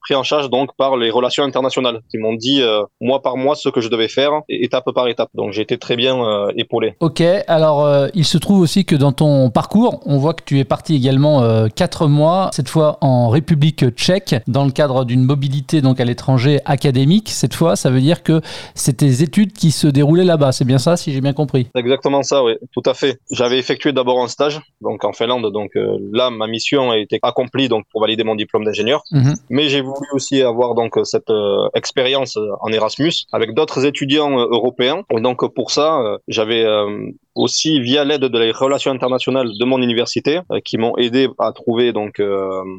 pris 0.00 0.14
en 0.14 0.22
charge 0.22 0.50
donc 0.50 0.70
par 0.76 0.96
les 0.96 1.10
relations 1.10 1.44
internationales, 1.44 2.00
qui 2.10 2.18
m'ont 2.18 2.34
dit 2.34 2.62
mois 3.00 3.22
par 3.22 3.36
mois 3.36 3.54
ce 3.54 3.68
que 3.68 3.80
je 3.80 3.88
devais 3.88 4.08
faire, 4.08 4.32
étape 4.48 4.90
par 4.94 5.08
étape. 5.08 5.30
Donc, 5.34 5.52
j'ai 5.52 5.62
été 5.62 5.78
très 5.78 5.87
bien 5.96 6.22
euh, 6.22 6.52
épaulé. 6.56 6.94
Ok, 7.00 7.22
alors 7.46 7.84
euh, 7.84 8.08
il 8.14 8.24
se 8.24 8.38
trouve 8.38 8.60
aussi 8.60 8.84
que 8.84 8.96
dans 8.96 9.12
ton 9.12 9.50
parcours, 9.50 10.00
on 10.06 10.18
voit 10.18 10.34
que 10.34 10.44
tu 10.44 10.58
es 10.58 10.64
parti 10.64 10.94
également 10.94 11.42
euh, 11.42 11.68
quatre 11.68 12.06
mois, 12.06 12.50
cette 12.52 12.68
fois 12.68 12.98
en 13.00 13.28
République 13.28 13.88
tchèque, 13.90 14.36
dans 14.46 14.64
le 14.64 14.70
cadre 14.70 15.04
d'une 15.04 15.22
mobilité 15.22 15.80
donc 15.80 16.00
à 16.00 16.04
l'étranger 16.04 16.60
académique. 16.64 17.28
Cette 17.30 17.54
fois, 17.54 17.76
ça 17.76 17.90
veut 17.90 18.00
dire 18.00 18.22
que 18.22 18.40
c'est 18.74 18.98
tes 18.98 19.22
études 19.22 19.52
qui 19.52 19.70
se 19.70 19.86
déroulaient 19.86 20.24
là-bas, 20.24 20.52
c'est 20.52 20.64
bien 20.64 20.78
ça, 20.78 20.96
si 20.96 21.12
j'ai 21.12 21.20
bien 21.20 21.32
compris? 21.32 21.68
Exactement 21.74 22.22
ça, 22.22 22.44
oui, 22.44 22.54
tout 22.72 22.82
à 22.86 22.94
fait. 22.94 23.18
J'avais 23.30 23.58
effectué 23.58 23.92
d'abord 23.92 24.22
un 24.22 24.28
stage, 24.28 24.60
donc 24.80 25.04
en 25.04 25.12
Finlande, 25.12 25.50
donc 25.52 25.70
là 26.12 26.30
ma 26.30 26.46
mission 26.46 26.90
a 26.90 26.98
été 26.98 27.18
accomplie 27.22 27.68
donc 27.68 27.84
pour 27.90 28.00
valider 28.00 28.24
mon 28.24 28.34
diplôme 28.34 28.64
d'ingénieur, 28.64 29.02
mhm. 29.10 29.34
mais 29.50 29.68
j'ai 29.68 29.80
voulu 29.80 30.06
aussi 30.12 30.42
avoir 30.42 30.74
donc 30.74 30.98
cette 31.04 31.32
expérience 31.74 32.38
en 32.60 32.72
Erasmus 32.72 33.12
avec 33.32 33.54
d'autres 33.54 33.84
étudiants 33.84 34.30
européens. 34.30 35.02
Et 35.16 35.20
donc 35.20 35.46
pour 35.54 35.70
ça 35.70 35.77
euh, 35.78 36.18
j'avais 36.28 36.64
euh, 36.64 37.10
aussi 37.34 37.80
via 37.80 38.04
l'aide 38.04 38.22
de 38.22 38.38
la 38.38 38.52
relation 38.52 38.90
internationale 38.90 39.48
de 39.58 39.64
mon 39.64 39.80
université 39.80 40.40
euh, 40.50 40.60
qui 40.64 40.78
m'ont 40.78 40.96
aidé 40.96 41.28
à 41.38 41.52
trouver 41.52 41.92
donc 41.92 42.20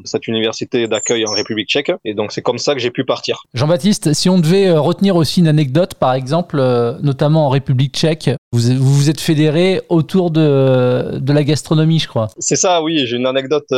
cette 0.04 0.28
université 0.28 0.86
d'accueil 0.86 1.24
en 1.26 1.32
République 1.32 1.68
tchèque 1.68 1.92
et 2.04 2.14
donc 2.14 2.32
c'est 2.32 2.42
comme 2.42 2.58
ça 2.58 2.74
que 2.74 2.80
j'ai 2.80 2.90
pu 2.90 3.04
partir. 3.04 3.42
Jean-Baptiste, 3.54 4.12
si 4.12 4.28
on 4.28 4.38
devait 4.38 4.72
retenir 4.72 5.16
aussi 5.16 5.40
une 5.40 5.48
anecdote 5.48 5.94
par 5.94 6.14
exemple 6.14 6.58
notamment 7.02 7.46
en 7.46 7.48
République 7.48 7.94
tchèque, 7.94 8.30
vous 8.52 8.60
vous, 8.78 9.10
êtes 9.10 9.20
fédéré 9.20 9.80
autour 9.88 10.30
de, 10.30 11.18
de 11.18 11.32
la 11.32 11.44
gastronomie, 11.44 12.00
je 12.00 12.08
crois. 12.08 12.28
C'est 12.38 12.56
ça, 12.56 12.82
oui. 12.82 13.06
J'ai 13.06 13.16
une 13.16 13.26
anecdote 13.26 13.68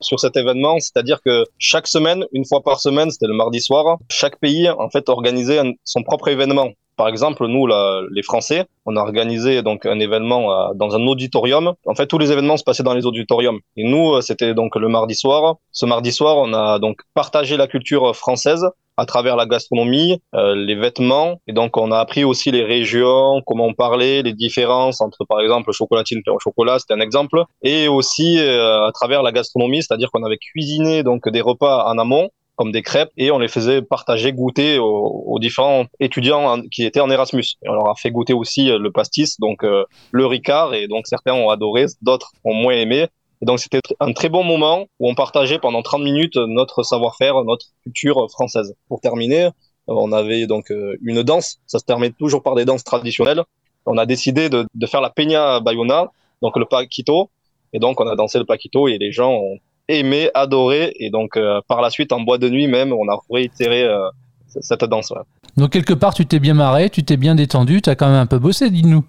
sur 0.00 0.18
cet 0.18 0.36
événement, 0.36 0.78
c'est-à-dire 0.80 1.20
que 1.24 1.44
chaque 1.58 1.86
semaine, 1.86 2.24
une 2.32 2.44
fois 2.46 2.62
par 2.62 2.80
semaine, 2.80 3.10
c'était 3.10 3.26
le 3.26 3.34
mardi 3.34 3.60
soir, 3.60 3.98
chaque 4.10 4.38
pays 4.38 4.68
en 4.70 4.88
fait 4.88 5.08
organisait 5.08 5.60
son 5.84 6.02
propre 6.02 6.28
événement. 6.28 6.70
Par 7.00 7.08
exemple, 7.08 7.46
nous, 7.46 7.66
les 7.66 8.22
Français, 8.22 8.66
on 8.84 8.94
a 8.94 9.00
organisé 9.00 9.62
donc 9.62 9.86
un 9.86 9.98
événement 9.98 10.52
euh, 10.52 10.74
dans 10.74 10.94
un 10.94 11.06
auditorium. 11.06 11.72
En 11.86 11.94
fait, 11.94 12.06
tous 12.06 12.18
les 12.18 12.30
événements 12.30 12.58
se 12.58 12.62
passaient 12.62 12.82
dans 12.82 12.92
les 12.92 13.06
auditoriums. 13.06 13.58
Et 13.78 13.84
nous, 13.84 14.16
euh, 14.16 14.20
c'était 14.20 14.52
donc 14.52 14.76
le 14.76 14.86
mardi 14.88 15.14
soir. 15.14 15.56
Ce 15.72 15.86
mardi 15.86 16.12
soir, 16.12 16.36
on 16.36 16.52
a 16.52 16.78
donc 16.78 17.00
partagé 17.14 17.56
la 17.56 17.66
culture 17.68 18.14
française 18.14 18.68
à 18.98 19.06
travers 19.06 19.34
la 19.36 19.46
gastronomie, 19.46 20.20
euh, 20.34 20.54
les 20.54 20.74
vêtements. 20.74 21.40
Et 21.46 21.54
donc, 21.54 21.78
on 21.78 21.90
a 21.90 21.98
appris 21.98 22.22
aussi 22.22 22.50
les 22.50 22.64
régions, 22.64 23.40
comment 23.46 23.64
on 23.64 23.72
parlait, 23.72 24.20
les 24.20 24.34
différences 24.34 25.00
entre, 25.00 25.24
par 25.26 25.40
exemple, 25.40 25.72
chocolatine 25.72 26.18
et 26.18 26.30
chocolat, 26.38 26.78
c'était 26.80 26.92
un 26.92 27.00
exemple. 27.00 27.44
Et 27.62 27.88
aussi 27.88 28.38
à 28.38 28.90
travers 28.92 29.22
la 29.22 29.32
gastronomie, 29.32 29.82
c'est-à-dire 29.82 30.10
qu'on 30.10 30.22
avait 30.22 30.36
cuisiné 30.36 31.02
donc 31.02 31.26
des 31.30 31.40
repas 31.40 31.90
en 31.90 31.96
amont 31.96 32.28
comme 32.60 32.72
des 32.72 32.82
crêpes 32.82 33.08
et 33.16 33.30
on 33.30 33.38
les 33.38 33.48
faisait 33.48 33.80
partager, 33.80 34.34
goûter 34.34 34.78
aux, 34.78 35.38
différents 35.40 35.86
étudiants 35.98 36.60
qui 36.70 36.84
étaient 36.84 37.00
en 37.00 37.08
Erasmus. 37.08 37.54
On 37.66 37.72
leur 37.72 37.88
a 37.88 37.94
fait 37.94 38.10
goûter 38.10 38.34
aussi 38.34 38.70
euh, 38.70 38.78
le 38.78 38.92
pastis, 38.92 39.40
donc 39.40 39.64
euh, 39.64 39.84
le 40.10 40.26
Ricard, 40.26 40.74
et 40.74 40.86
donc 40.86 41.06
certains 41.06 41.32
ont 41.32 41.48
adoré, 41.48 41.86
d'autres 42.02 42.32
ont 42.44 42.52
moins 42.52 42.74
aimé. 42.74 43.06
Et 43.40 43.46
donc 43.46 43.60
c'était 43.60 43.80
un 43.98 44.12
très 44.12 44.28
bon 44.28 44.44
moment 44.44 44.84
où 44.98 45.08
on 45.08 45.14
partageait 45.14 45.58
pendant 45.58 45.80
30 45.80 46.02
minutes 46.02 46.36
notre 46.36 46.82
savoir-faire, 46.82 47.42
notre 47.44 47.64
culture 47.82 48.30
française. 48.30 48.74
Pour 48.88 49.00
terminer, 49.00 49.44
euh, 49.44 49.50
on 49.86 50.12
avait 50.12 50.46
donc 50.46 50.70
une 51.00 51.22
danse, 51.22 51.60
ça 51.66 51.78
se 51.78 51.84
termine 51.86 52.12
toujours 52.12 52.42
par 52.42 52.56
des 52.56 52.66
danses 52.66 52.84
traditionnelles. 52.84 53.42
On 53.86 53.96
a 53.96 54.04
décidé 54.04 54.50
de, 54.50 54.66
de 54.74 54.86
faire 54.86 55.00
la 55.00 55.08
peña 55.08 55.60
bayona, 55.60 56.10
donc 56.42 56.58
le 56.58 56.66
paquito, 56.66 57.30
et 57.72 57.78
donc 57.78 58.02
on 58.02 58.06
a 58.06 58.16
dansé 58.16 58.38
le 58.38 58.44
paquito 58.44 58.86
et 58.86 58.98
les 58.98 59.12
gens 59.12 59.32
ont 59.32 59.56
aimé, 59.98 60.30
adoré. 60.34 60.92
Et 60.96 61.10
donc, 61.10 61.36
euh, 61.36 61.60
par 61.68 61.80
la 61.80 61.90
suite, 61.90 62.12
en 62.12 62.20
bois 62.20 62.38
de 62.38 62.48
nuit 62.48 62.66
même, 62.66 62.92
on 62.92 63.08
a 63.08 63.18
réitéré 63.30 63.82
euh, 63.82 64.08
cette 64.46 64.84
danse. 64.84 65.12
Donc, 65.56 65.70
quelque 65.70 65.94
part, 65.94 66.14
tu 66.14 66.26
t'es 66.26 66.38
bien 66.38 66.54
marré, 66.54 66.90
tu 66.90 67.04
t'es 67.04 67.16
bien 67.16 67.34
détendu, 67.34 67.82
tu 67.82 67.90
as 67.90 67.96
quand 67.96 68.06
même 68.06 68.16
un 68.16 68.26
peu 68.26 68.38
bossé, 68.38 68.70
dis-nous. 68.70 69.04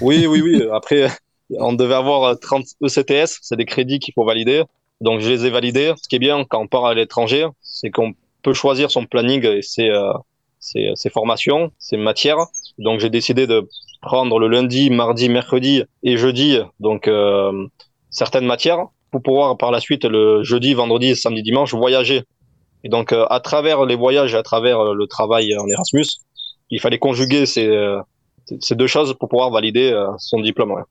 oui, 0.00 0.26
oui, 0.26 0.40
oui. 0.42 0.62
Après, 0.72 1.08
on 1.58 1.72
devait 1.72 1.94
avoir 1.94 2.38
30 2.38 2.64
ECTS, 2.82 3.38
c'est 3.42 3.56
des 3.56 3.64
crédits 3.64 3.98
qu'il 3.98 4.14
faut 4.14 4.24
valider. 4.24 4.64
Donc, 5.00 5.20
je 5.20 5.28
les 5.28 5.46
ai 5.46 5.50
validés. 5.50 5.94
Ce 6.02 6.08
qui 6.08 6.16
est 6.16 6.20
bien 6.20 6.44
quand 6.44 6.60
on 6.60 6.66
part 6.66 6.86
à 6.86 6.94
l'étranger, 6.94 7.46
c'est 7.60 7.90
qu'on 7.90 8.12
peut 8.42 8.54
choisir 8.54 8.90
son 8.90 9.06
planning 9.06 9.44
et 9.46 9.62
ses, 9.62 9.88
euh, 9.88 10.12
ses, 10.58 10.90
ses 10.94 11.10
formations, 11.10 11.70
ses 11.78 11.96
matières. 11.96 12.38
Donc, 12.78 13.00
j'ai 13.00 13.10
décidé 13.10 13.46
de 13.46 13.68
prendre 14.00 14.38
le 14.38 14.48
lundi, 14.48 14.90
mardi, 14.90 15.28
mercredi 15.28 15.82
et 16.04 16.16
jeudi, 16.16 16.58
donc 16.78 17.10
certaines 18.10 18.46
matières 18.46 18.86
pour 19.10 19.22
pouvoir 19.22 19.56
par 19.56 19.70
la 19.70 19.80
suite 19.80 20.04
le 20.04 20.42
jeudi, 20.42 20.74
vendredi, 20.74 21.16
samedi, 21.16 21.42
dimanche 21.42 21.74
voyager. 21.74 22.24
Et 22.84 22.88
donc 22.88 23.12
euh, 23.12 23.26
à 23.30 23.40
travers 23.40 23.84
les 23.84 23.96
voyages 23.96 24.34
à 24.34 24.42
travers 24.42 24.80
euh, 24.80 24.94
le 24.94 25.06
travail 25.06 25.56
en 25.56 25.66
Erasmus, 25.66 26.06
il 26.70 26.80
fallait 26.80 26.98
conjuguer 26.98 27.46
ces, 27.46 27.66
euh, 27.66 28.00
ces 28.60 28.74
deux 28.74 28.86
choses 28.86 29.14
pour 29.18 29.28
pouvoir 29.28 29.50
valider 29.50 29.92
son 30.18 30.40
diplôme. 30.40 30.82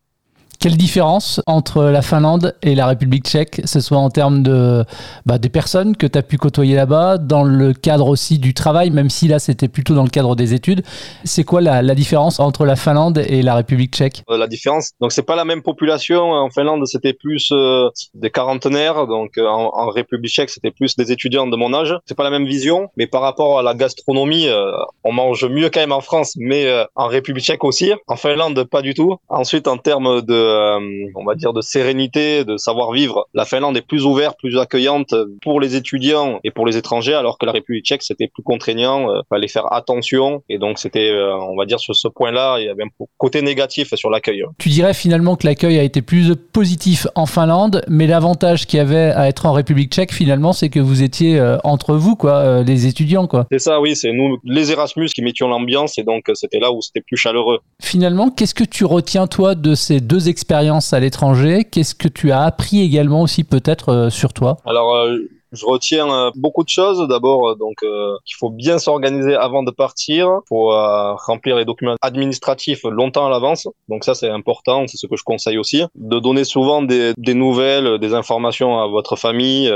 Quelle 0.60 0.76
différence 0.76 1.40
entre 1.46 1.84
la 1.84 2.02
Finlande 2.02 2.56
et 2.64 2.74
la 2.74 2.88
République 2.88 3.26
tchèque, 3.26 3.62
ce 3.64 3.80
soit 3.80 4.00
en 4.00 4.10
termes 4.10 4.42
de, 4.42 4.84
bah, 5.28 5.38
des 5.38 5.50
personnes 5.50 5.96
que 5.96 6.08
tu 6.08 6.18
as 6.18 6.24
pu 6.24 6.38
côtoyer 6.38 6.76
là-bas, 6.76 7.20
dans 7.20 7.44
le 7.44 7.74
cadre 7.74 8.08
aussi 8.08 8.40
du 8.40 8.56
travail, 8.56 8.90
même 8.90 9.12
si 9.12 9.28
là 9.28 9.38
c'était 9.38 9.68
plutôt 9.68 9.94
dans 9.94 10.04
le 10.04 10.10
cadre 10.10 10.36
des 10.36 10.56
études? 10.56 10.82
C'est 11.26 11.44
quoi 11.44 11.62
la, 11.62 11.84
différence 11.94 12.40
entre 12.40 12.66
la 12.66 12.76
Finlande 12.76 13.20
et 13.20 13.44
la 13.44 13.54
République 13.54 13.94
tchèque? 13.94 14.24
Euh, 14.32 14.38
La 14.38 14.48
différence, 14.48 14.94
donc 15.00 15.12
c'est 15.12 15.22
pas 15.22 15.36
la 15.36 15.46
même 15.46 15.62
population. 15.62 16.32
En 16.32 16.50
Finlande, 16.50 16.88
c'était 16.88 17.14
plus 17.14 17.50
euh, 17.52 17.90
des 18.16 18.32
quarantenaires, 18.32 19.06
donc 19.06 19.38
euh, 19.38 19.46
en, 19.48 19.90
République 19.90 20.32
tchèque, 20.32 20.50
c'était 20.50 20.72
plus 20.72 20.96
des 20.96 21.12
étudiants 21.12 21.46
de 21.46 21.56
mon 21.56 21.72
âge. 21.76 21.96
C'est 22.08 22.18
pas 22.18 22.24
la 22.24 22.32
même 22.32 22.48
vision, 22.48 22.90
mais 22.98 23.06
par 23.06 23.22
rapport 23.22 23.60
à 23.60 23.62
la 23.62 23.76
gastronomie, 23.76 24.48
on 25.04 25.12
mange 25.12 25.46
mieux 25.46 25.70
quand 25.70 25.80
même 25.80 25.92
en 25.92 26.02
France, 26.02 26.34
mais 26.38 26.68
en 26.96 27.08
République 27.08 27.46
tchèque 27.46 27.64
aussi. 27.64 27.94
En 28.08 28.16
Finlande, 28.16 28.64
pas 28.64 28.82
du 28.82 28.94
tout. 28.96 29.18
Ensuite, 29.30 29.68
en 29.68 29.78
termes 29.78 30.22
de 30.22 30.47
euh, 30.48 30.80
on 31.16 31.26
va 31.26 31.36
dire, 31.36 31.54
de 31.54 31.62
sérénité, 31.62 32.44
de 32.46 32.58
savoir 32.58 32.92
vivre. 32.92 33.28
La 33.34 33.46
Finlande 33.46 33.78
est 33.78 33.86
plus 33.86 34.06
ouverte, 34.06 34.38
plus 34.40 34.58
accueillante 34.58 35.14
pour 35.42 35.60
les 35.60 35.76
étudiants 35.76 36.40
et 36.44 36.52
pour 36.52 36.66
les 36.66 36.78
étrangers, 36.78 37.14
alors 37.14 37.38
que 37.38 37.46
la 37.46 37.52
République 37.52 37.86
tchèque, 37.86 38.04
c'était 38.04 38.28
plus 38.28 38.44
contraignant, 38.44 39.12
euh, 39.12 39.22
fallait 39.30 39.48
faire 39.48 39.72
attention. 39.74 40.44
Et 40.50 40.58
donc, 40.58 40.80
c'était, 40.80 41.10
euh, 41.10 41.36
on 41.36 41.56
va 41.56 41.66
dire, 41.66 41.80
sur 41.80 41.96
ce 41.96 42.08
point-là, 42.08 42.58
il 42.60 42.66
y 42.66 42.70
avait 42.70 42.84
un 42.84 43.06
côté 43.18 43.42
négatif 43.42 43.94
sur 43.96 44.10
l'accueil. 44.10 44.44
Tu 44.58 44.70
dirais 44.70 44.94
finalement 44.94 45.36
que 45.36 45.46
l'accueil 45.46 45.78
a 45.80 45.84
été 45.84 46.02
plus 46.02 46.36
positif 46.36 47.08
en 47.16 47.26
Finlande, 47.26 47.84
mais 47.88 48.08
l'avantage 48.08 48.66
qu'il 48.66 48.78
y 48.78 48.82
avait 48.82 49.12
à 49.12 49.28
être 49.28 49.46
en 49.46 49.54
République 49.54 49.92
tchèque, 49.92 50.14
finalement, 50.14 50.54
c'est 50.54 50.70
que 50.70 50.80
vous 50.80 51.04
étiez 51.04 51.40
entre 51.64 51.96
vous, 51.96 52.16
quoi, 52.16 52.64
les 52.64 52.88
étudiants, 52.88 53.28
quoi. 53.28 53.46
C'est 53.52 53.60
ça, 53.60 53.80
oui, 53.82 53.96
c'est 53.96 54.12
nous, 54.12 54.38
les 54.44 54.72
Erasmus, 54.72 55.08
qui 55.08 55.22
mettions 55.22 55.48
l'ambiance, 55.48 55.98
et 55.98 56.04
donc 56.04 56.30
c'était 56.34 56.60
là 56.60 56.72
où 56.72 56.82
c'était 56.82 57.02
plus 57.02 57.18
chaleureux. 57.18 57.60
Finalement, 57.82 58.30
qu'est-ce 58.30 58.56
que 58.56 58.64
tu 58.64 58.86
retiens, 58.86 59.28
toi, 59.28 59.56
de 59.56 59.76
ces 59.76 60.00
deux 60.00 60.30
expériences 60.30 60.37
à 60.94 61.00
l'étranger? 61.00 61.66
Qu'est-ce 61.66 61.96
que 61.96 62.08
tu 62.08 62.32
as 62.32 62.44
appris 62.44 62.82
également 62.82 63.22
aussi 63.22 63.44
peut-être 63.44 63.90
euh, 63.90 64.10
sur 64.10 64.34
toi? 64.34 64.58
Euh, 64.68 65.30
je 65.52 65.66
retiens 65.66 66.12
euh, 66.12 66.32
beaucoup 66.36 66.64
de 66.64 66.70
choses. 66.70 67.08
D'abord, 67.08 67.50
euh, 67.50 67.56
donc, 67.56 67.84
euh, 67.84 68.16
qu'il 68.26 68.36
faut 68.38 68.50
bien 68.50 68.80
s'organiser 68.80 69.36
avant 69.36 69.64
de 69.64 69.72
partir. 69.72 70.28
Il 70.46 70.48
faut 70.50 70.68
remplir 71.26 71.56
les 71.56 71.66
documents 71.66 71.96
administratifs 72.02 72.84
longtemps 72.84 73.26
à 73.26 73.30
l'avance. 73.30 73.68
Donc 73.88 74.04
ça, 74.04 74.16
c'est 74.16 74.30
important. 74.30 74.86
C'est 74.88 74.98
ce 74.98 75.08
que 75.08 75.16
je 75.16 75.24
conseille 75.24 75.58
aussi. 75.58 75.84
De 75.96 76.20
donner 76.20 76.44
souvent 76.44 76.82
des, 76.82 77.14
des 77.18 77.34
nouvelles, 77.34 78.00
des 78.00 78.14
informations 78.14 78.80
à 78.80 78.88
votre 78.88 79.16
famille 79.16 79.72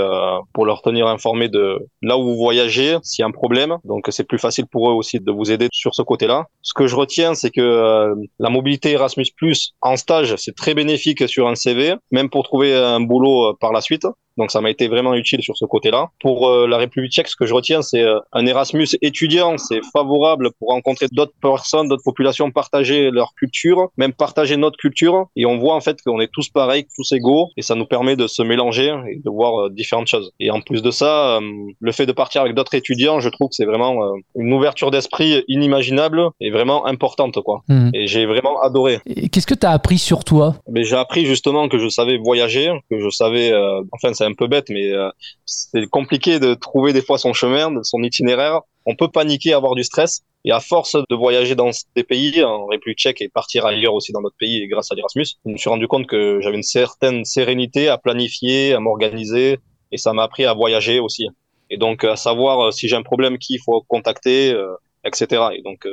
pour 0.54 0.66
leur 0.66 0.82
tenir 0.82 1.08
informés 1.08 1.50
de 1.50 1.80
là 2.02 2.18
où 2.18 2.24
vous 2.24 2.36
voyagez, 2.36 2.98
s'il 3.04 3.24
y 3.24 3.26
a 3.26 3.28
un 3.28 3.32
problème. 3.32 3.78
Donc 3.86 4.08
c'est 4.10 4.24
plus 4.24 4.40
facile 4.40 4.66
pour 4.68 4.90
eux 4.90 4.94
aussi 4.94 5.20
de 5.20 5.32
vous 5.32 5.52
aider 5.52 5.68
sur 5.72 5.96
ce 5.96 6.02
côté-là. 6.02 6.46
Ce 6.62 6.74
que 6.74 6.88
je 6.88 6.96
retiens, 6.96 7.34
c'est 7.34 7.52
que 7.52 8.14
la 8.40 8.50
mobilité 8.50 8.92
Erasmus 8.92 9.26
Plus 9.36 9.74
en 9.82 9.96
stage, 9.98 10.36
c'est 10.38 10.56
très 10.56 10.74
bénéfique 10.74 11.28
sur 11.28 11.48
un 11.48 11.56
CV, 11.56 11.96
même 12.12 12.30
pour 12.30 12.44
trouver 12.44 12.76
un 12.76 13.00
boulot 13.00 13.56
par 13.60 13.72
la 13.72 13.82
suite. 13.82 14.06
Donc 14.38 14.52
ça 14.52 14.62
m'a 14.62 14.70
été 14.70 14.88
vraiment 14.88 15.14
utile 15.14 15.42
sur 15.42 15.58
ce 15.58 15.66
côté-là. 15.66 16.10
Pour 16.22 16.48
euh, 16.48 16.68
la 16.68 16.78
République 16.78 17.12
tchèque, 17.12 17.28
ce 17.28 17.36
que 17.36 17.46
je 17.46 17.54
retiens, 17.54 17.82
c'est 17.82 18.02
euh, 18.02 18.20
un 18.32 18.46
Erasmus 18.46 18.88
étudiant. 19.02 19.58
C'est 19.58 19.82
favorable 19.94 20.52
pour 20.60 20.70
rencontrer 20.70 21.08
d'autres 21.12 21.34
personnes, 21.42 21.90
d'autres 21.90 22.04
populations, 22.04 22.52
partager 22.52 23.12
leur 23.12 23.34
culture, 23.36 23.90
même 23.98 24.14
partager 24.14 24.58
notre 24.58 24.78
culture. 24.78 25.26
Et 25.36 25.46
on 25.46 25.58
voit 25.58 25.76
en 25.76 25.82
fait 25.82 26.02
qu'on 26.02 26.20
est 26.20 26.30
tous 26.32 26.50
pareils, 26.50 26.88
tous 26.96 27.12
égaux. 27.12 27.50
Et 27.58 27.62
ça 27.62 27.76
nous 27.76 27.86
permet 27.86 28.16
de 28.16 28.28
se 28.28 28.42
mélanger 28.42 28.96
et 29.10 29.20
de 29.24 29.30
voir 29.30 29.66
euh, 29.66 29.70
différentes 29.70 30.08
choses. 30.08 30.32
Et 30.40 30.50
en 30.50 30.62
plus 30.62 30.82
de 30.82 30.92
ça, 30.92 31.40
le 31.80 31.92
fait 31.92 32.06
de 32.06 32.12
partir 32.12 32.42
avec 32.42 32.56
d'autres 32.56 32.74
étudiants, 32.74 33.20
je 33.20 33.30
trouve 33.30 33.50
que 33.50 33.56
c'est 33.56 33.66
vraiment 33.66 34.14
une 34.36 34.54
ouverture 34.54 34.92
d'esprit 34.92 35.44
inimaginable 35.48 36.30
et 36.40 36.52
vraiment 36.52 36.86
importante. 36.86 37.40
quoi. 37.42 37.62
Mmh. 37.68 37.90
Et 37.94 38.08
j'ai 38.08 38.26
vraiment 38.26 38.60
adoré. 38.62 39.00
Qu'est-ce 39.32 39.48
que 39.48 39.54
tu 39.54 39.66
as 39.66 39.72
appris 39.72 39.98
sur 39.98 40.24
toi? 40.24 40.56
J'ai 40.74 40.96
appris 40.96 41.26
justement 41.26 41.68
que 41.68 41.78
je 41.78 41.90
savais 41.90 42.18
voyager, 42.18 42.72
que 42.90 43.00
je 43.00 43.10
savais... 43.10 43.52
enfin, 43.92 44.14
c'est 44.22 44.28
un 44.28 44.34
peu 44.34 44.48
bête, 44.48 44.70
mais 44.70 44.92
euh, 44.92 45.10
c'est 45.46 45.88
compliqué 45.88 46.40
de 46.40 46.54
trouver 46.54 46.94
des 46.94 47.02
fois 47.02 47.18
son 47.18 47.34
chemin, 47.34 47.82
son 47.84 48.04
itinéraire. 48.04 48.62
On 48.86 48.96
peut 48.96 49.08
paniquer, 49.08 49.54
avoir 49.54 49.74
du 49.74 49.84
stress. 49.84 50.22
Et 50.46 50.52
à 50.52 50.60
force 50.60 50.96
de 50.96 51.16
voyager 51.16 51.56
dans 51.56 51.70
des 51.96 52.04
pays, 52.04 52.44
en 52.44 52.66
République 52.66 52.98
tchèque 52.98 53.22
et 53.22 53.30
partir 53.30 53.66
ailleurs 53.66 53.94
aussi 53.94 54.12
dans 54.12 54.22
d'autres 54.22 54.38
pays 54.40 54.68
grâce 54.68 54.92
à 54.92 54.96
l'Erasmus, 54.96 55.26
je 55.46 55.52
me 55.52 55.58
suis 55.58 55.70
rendu 55.70 55.88
compte 55.88 56.08
que 56.08 56.40
j'avais 56.42 56.56
une 56.56 56.64
certaine 56.64 57.26
sérénité 57.26 57.90
à 57.90 57.98
planifier, 57.98 58.74
à 58.74 58.80
m'organiser. 58.80 59.60
Et 59.92 59.98
ça 59.98 60.14
m'a 60.14 60.24
appris 60.24 60.46
à 60.46 60.54
voyager 60.54 61.00
aussi. 61.00 61.28
Et 61.70 61.78
donc, 61.78 62.04
à 62.04 62.16
savoir 62.16 62.60
euh, 62.60 62.72
si 62.72 62.88
j'ai 62.88 62.96
un 62.96 63.04
problème, 63.04 63.38
qui 63.40 63.56
il 63.56 63.60
faut 63.60 63.82
contacter, 63.88 64.52
euh, 64.52 64.76
etc. 65.04 65.50
Et 65.56 65.62
donc, 65.62 65.88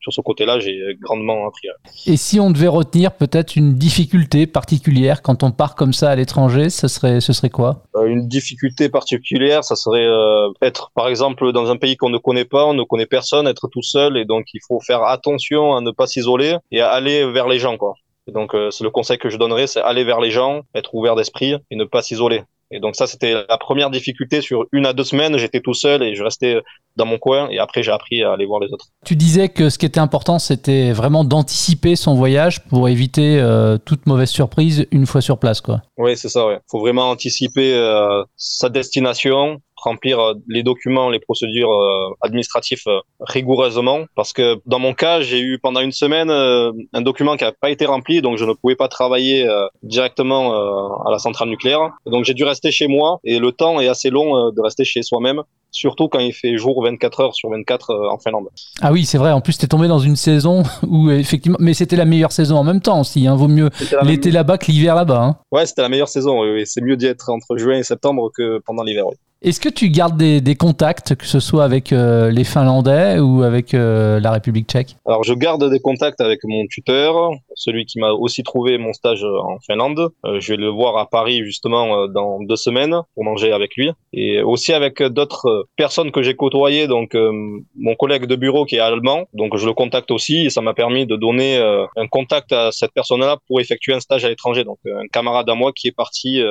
sur 0.00 0.12
ce 0.12 0.20
côté-là, 0.20 0.58
j'ai 0.60 0.80
grandement 1.00 1.46
appris. 1.46 1.68
Et 2.06 2.16
si 2.16 2.40
on 2.40 2.50
devait 2.50 2.68
retenir 2.68 3.12
peut-être 3.12 3.56
une 3.56 3.74
difficulté 3.74 4.46
particulière 4.46 5.22
quand 5.22 5.42
on 5.42 5.50
part 5.50 5.74
comme 5.74 5.92
ça 5.92 6.10
à 6.10 6.16
l'étranger, 6.16 6.70
ce 6.70 6.88
serait, 6.88 7.20
ce 7.20 7.32
serait 7.32 7.50
quoi? 7.50 7.82
Euh, 7.96 8.06
Une 8.06 8.28
difficulté 8.28 8.88
particulière, 8.88 9.64
ça 9.64 9.76
serait 9.76 10.06
euh, 10.06 10.50
être 10.62 10.90
par 10.94 11.08
exemple 11.08 11.52
dans 11.52 11.70
un 11.70 11.76
pays 11.76 11.96
qu'on 11.96 12.10
ne 12.10 12.18
connaît 12.18 12.44
pas, 12.44 12.64
on 12.66 12.74
ne 12.74 12.84
connaît 12.84 13.06
personne, 13.06 13.46
être 13.46 13.68
tout 13.68 13.82
seul, 13.82 14.16
et 14.16 14.24
donc 14.24 14.46
il 14.54 14.60
faut 14.66 14.80
faire 14.80 15.02
attention 15.02 15.74
à 15.74 15.80
ne 15.80 15.90
pas 15.90 16.06
s'isoler 16.06 16.56
et 16.70 16.80
à 16.80 16.88
aller 16.90 17.30
vers 17.30 17.48
les 17.48 17.58
gens. 17.58 17.76
Quoi. 17.76 17.94
Et 18.28 18.32
donc 18.32 18.54
euh, 18.54 18.70
c'est 18.70 18.84
le 18.84 18.90
conseil 18.90 19.18
que 19.18 19.30
je 19.30 19.36
donnerais, 19.36 19.66
c'est 19.66 19.80
aller 19.80 20.04
vers 20.04 20.20
les 20.20 20.30
gens, 20.30 20.62
être 20.74 20.94
ouvert 20.94 21.16
d'esprit 21.16 21.56
et 21.70 21.76
ne 21.76 21.84
pas 21.84 22.02
s'isoler. 22.02 22.42
Et 22.70 22.80
donc 22.80 22.96
ça, 22.96 23.06
c'était 23.06 23.34
la 23.48 23.58
première 23.58 23.90
difficulté 23.90 24.40
sur 24.40 24.66
une 24.72 24.86
à 24.86 24.92
deux 24.92 25.04
semaines. 25.04 25.38
J'étais 25.38 25.60
tout 25.60 25.74
seul 25.74 26.02
et 26.02 26.14
je 26.14 26.22
restais 26.22 26.56
dans 26.96 27.06
mon 27.06 27.18
coin. 27.18 27.48
Et 27.50 27.58
après, 27.58 27.82
j'ai 27.82 27.92
appris 27.92 28.22
à 28.22 28.32
aller 28.32 28.44
voir 28.44 28.60
les 28.60 28.72
autres. 28.72 28.86
Tu 29.04 29.16
disais 29.16 29.48
que 29.48 29.70
ce 29.70 29.78
qui 29.78 29.86
était 29.86 30.00
important, 30.00 30.38
c'était 30.38 30.92
vraiment 30.92 31.24
d'anticiper 31.24 31.96
son 31.96 32.14
voyage 32.14 32.62
pour 32.66 32.88
éviter 32.88 33.40
euh, 33.40 33.78
toute 33.78 34.06
mauvaise 34.06 34.30
surprise 34.30 34.86
une 34.90 35.06
fois 35.06 35.20
sur 35.20 35.38
place, 35.38 35.60
quoi. 35.60 35.82
Oui, 35.96 36.16
c'est 36.16 36.28
ça. 36.28 36.44
Il 36.50 36.58
faut 36.70 36.80
vraiment 36.80 37.10
anticiper 37.10 37.74
euh, 37.74 38.22
sa 38.36 38.68
destination, 38.68 39.60
remplir 39.82 40.18
euh, 40.18 40.34
les 40.48 40.62
documents, 40.62 41.10
les 41.10 41.18
procédures 41.18 41.72
euh, 41.72 42.10
administratives 42.22 42.82
euh, 42.86 43.00
rigoureusement. 43.20 44.00
Parce 44.14 44.32
que 44.32 44.56
dans 44.66 44.78
mon 44.78 44.94
cas, 44.94 45.20
j'ai 45.20 45.40
eu 45.40 45.58
pendant 45.58 45.80
une 45.80 45.92
semaine 45.92 46.30
un 46.30 47.00
document 47.00 47.36
qui 47.36 47.44
n'a 47.44 47.52
pas 47.52 47.70
été 47.70 47.86
rempli, 47.86 48.22
donc 48.22 48.38
je 48.38 48.44
ne 48.44 48.52
pouvais 48.52 48.76
pas 48.76 48.88
travailler 48.88 49.48
directement 49.82 50.52
à 51.06 51.10
la 51.10 51.18
centrale 51.18 51.48
nucléaire. 51.48 51.90
Donc 52.06 52.24
j'ai 52.24 52.34
dû 52.34 52.44
rester 52.44 52.70
chez 52.70 52.86
moi 52.86 53.18
et 53.24 53.38
le 53.38 53.52
temps 53.52 53.80
est 53.80 53.88
assez 53.88 54.10
long 54.10 54.50
de 54.50 54.60
rester 54.60 54.84
chez 54.84 55.02
soi-même 55.02 55.42
surtout 55.70 56.08
quand 56.08 56.18
il 56.18 56.32
fait 56.32 56.56
jour 56.56 56.82
24 56.82 57.20
heures 57.20 57.34
sur 57.34 57.50
24 57.50 57.94
en 58.10 58.18
Finlande. 58.18 58.48
Ah 58.80 58.90
oui, 58.90 59.04
c'est 59.04 59.18
vrai. 59.18 59.32
En 59.32 59.40
plus, 59.40 59.58
tu 59.58 59.64
es 59.66 59.68
tombé 59.68 59.86
dans 59.86 59.98
une 59.98 60.16
saison 60.16 60.62
où 60.86 61.10
effectivement, 61.10 61.58
mais 61.60 61.74
c'était 61.74 61.96
la 61.96 62.04
meilleure 62.06 62.32
saison 62.32 62.56
en 62.56 62.64
même 62.64 62.80
temps 62.80 63.00
aussi. 63.00 63.26
Hein. 63.26 63.36
Vaut 63.36 63.48
mieux 63.48 63.70
l'été 64.02 64.30
là-bas 64.30 64.58
que 64.58 64.70
l'hiver 64.70 64.94
là-bas. 64.94 65.22
Hein. 65.22 65.36
Ouais, 65.52 65.66
c'était 65.66 65.82
la 65.82 65.88
meilleure 65.88 66.08
saison. 66.08 66.40
C'est 66.64 66.80
mieux 66.80 66.96
d'y 66.96 67.06
être 67.06 67.30
entre 67.30 67.56
juin 67.56 67.78
et 67.78 67.82
septembre 67.82 68.30
que 68.34 68.60
pendant 68.64 68.82
l'hiver. 68.82 69.06
Oui. 69.06 69.16
Est-ce 69.40 69.60
que 69.60 69.68
tu 69.68 69.88
gardes 69.88 70.16
des, 70.16 70.56
contacts, 70.56 71.14
que 71.14 71.24
ce 71.24 71.38
soit 71.38 71.62
avec 71.62 71.92
euh, 71.92 72.28
les 72.28 72.42
Finlandais 72.42 73.20
ou 73.20 73.44
avec 73.44 73.72
euh, 73.72 74.18
la 74.18 74.32
République 74.32 74.68
tchèque? 74.68 74.96
Alors, 75.06 75.22
je 75.22 75.32
garde 75.32 75.70
des 75.70 75.78
contacts 75.78 76.20
avec 76.20 76.40
mon 76.42 76.66
tuteur, 76.66 77.30
celui 77.54 77.86
qui 77.86 78.00
m'a 78.00 78.10
aussi 78.10 78.42
trouvé 78.42 78.78
mon 78.78 78.92
stage 78.92 79.22
en 79.22 79.60
Finlande. 79.60 80.08
Euh, 80.26 80.40
je 80.40 80.54
vais 80.54 80.56
le 80.56 80.68
voir 80.68 80.98
à 80.98 81.08
Paris 81.08 81.44
justement 81.44 82.08
dans 82.08 82.40
deux 82.42 82.56
semaines 82.56 82.96
pour 83.14 83.22
manger 83.22 83.52
avec 83.52 83.76
lui. 83.76 83.92
Et 84.12 84.42
aussi 84.42 84.72
avec 84.72 85.00
d'autres 85.04 85.68
personnes 85.76 86.10
que 86.10 86.20
j'ai 86.20 86.34
côtoyées, 86.34 86.88
donc 86.88 87.14
mon 87.14 87.94
collègue 87.94 88.24
de 88.24 88.34
bureau 88.34 88.64
qui 88.64 88.74
est 88.74 88.80
allemand, 88.80 89.26
donc 89.34 89.56
je 89.56 89.66
le 89.66 89.72
contacte 89.72 90.10
aussi 90.10 90.46
et 90.46 90.50
ça 90.50 90.62
m'a 90.62 90.74
permis 90.74 91.06
de 91.06 91.14
donner 91.14 91.58
un 91.96 92.06
contact 92.08 92.52
à 92.52 92.72
cette 92.72 92.92
personne-là 92.92 93.36
pour 93.46 93.60
effectuer 93.60 93.94
un 93.94 94.00
stage 94.00 94.24
à 94.24 94.28
l'étranger. 94.28 94.64
Donc, 94.64 94.78
un 94.86 95.06
camarade 95.12 95.48
à 95.48 95.54
moi 95.54 95.72
qui 95.72 95.86
est 95.86 95.96
parti 95.96 96.42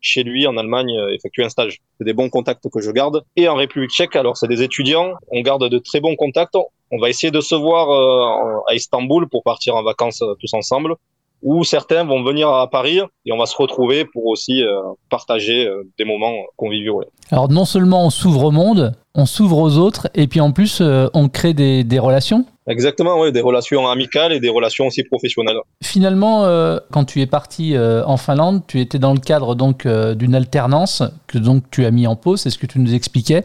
chez 0.00 0.22
lui 0.22 0.46
en 0.46 0.56
Allemagne 0.56 0.96
euh, 0.96 1.14
effectuer 1.14 1.44
un 1.44 1.48
stage. 1.48 1.78
C'est 1.98 2.04
des 2.04 2.12
bons 2.12 2.30
contacts 2.30 2.68
que 2.68 2.80
je 2.80 2.90
garde. 2.90 3.22
Et 3.36 3.48
en 3.48 3.54
République 3.54 3.90
tchèque, 3.90 4.16
alors 4.16 4.36
c'est 4.36 4.48
des 4.48 4.62
étudiants, 4.62 5.14
on 5.28 5.40
garde 5.42 5.68
de 5.68 5.78
très 5.78 6.00
bons 6.00 6.16
contacts. 6.16 6.56
On 6.92 6.98
va 6.98 7.08
essayer 7.08 7.30
de 7.30 7.40
se 7.40 7.54
voir 7.54 7.90
euh, 7.90 8.60
à 8.68 8.74
Istanbul 8.74 9.28
pour 9.28 9.42
partir 9.42 9.76
en 9.76 9.82
vacances 9.82 10.22
euh, 10.22 10.34
tous 10.40 10.52
ensemble. 10.54 10.96
Ou 11.42 11.64
certains 11.64 12.04
vont 12.04 12.22
venir 12.22 12.48
à 12.48 12.68
Paris 12.68 13.00
et 13.24 13.32
on 13.32 13.38
va 13.38 13.46
se 13.46 13.56
retrouver 13.56 14.04
pour 14.04 14.26
aussi 14.26 14.62
partager 15.08 15.68
des 15.98 16.04
moments 16.04 16.34
conviviaux. 16.56 17.02
Alors 17.30 17.48
non 17.48 17.64
seulement 17.64 18.04
on 18.04 18.10
s'ouvre 18.10 18.44
au 18.44 18.50
monde, 18.50 18.92
on 19.14 19.24
s'ouvre 19.24 19.58
aux 19.58 19.78
autres 19.78 20.08
et 20.14 20.26
puis 20.26 20.40
en 20.40 20.52
plus 20.52 20.82
on 20.82 21.28
crée 21.28 21.54
des, 21.54 21.82
des 21.82 21.98
relations 21.98 22.44
Exactement, 22.70 23.20
oui, 23.20 23.32
des 23.32 23.40
relations 23.40 23.88
amicales 23.88 24.32
et 24.32 24.38
des 24.38 24.48
relations 24.48 24.86
aussi 24.86 25.02
professionnelles. 25.02 25.56
Finalement, 25.82 26.44
euh, 26.44 26.78
quand 26.92 27.04
tu 27.04 27.20
es 27.20 27.26
parti 27.26 27.74
euh, 27.74 28.04
en 28.06 28.16
Finlande, 28.16 28.62
tu 28.68 28.80
étais 28.80 29.00
dans 29.00 29.12
le 29.12 29.18
cadre 29.18 29.56
donc 29.56 29.86
euh, 29.86 30.14
d'une 30.14 30.36
alternance 30.36 31.02
que 31.26 31.38
donc 31.38 31.64
tu 31.72 31.84
as 31.84 31.90
mis 31.90 32.06
en 32.06 32.14
pause, 32.14 32.42
c'est 32.42 32.50
ce 32.50 32.58
que 32.58 32.66
tu 32.66 32.78
nous 32.78 32.94
expliquais. 32.94 33.44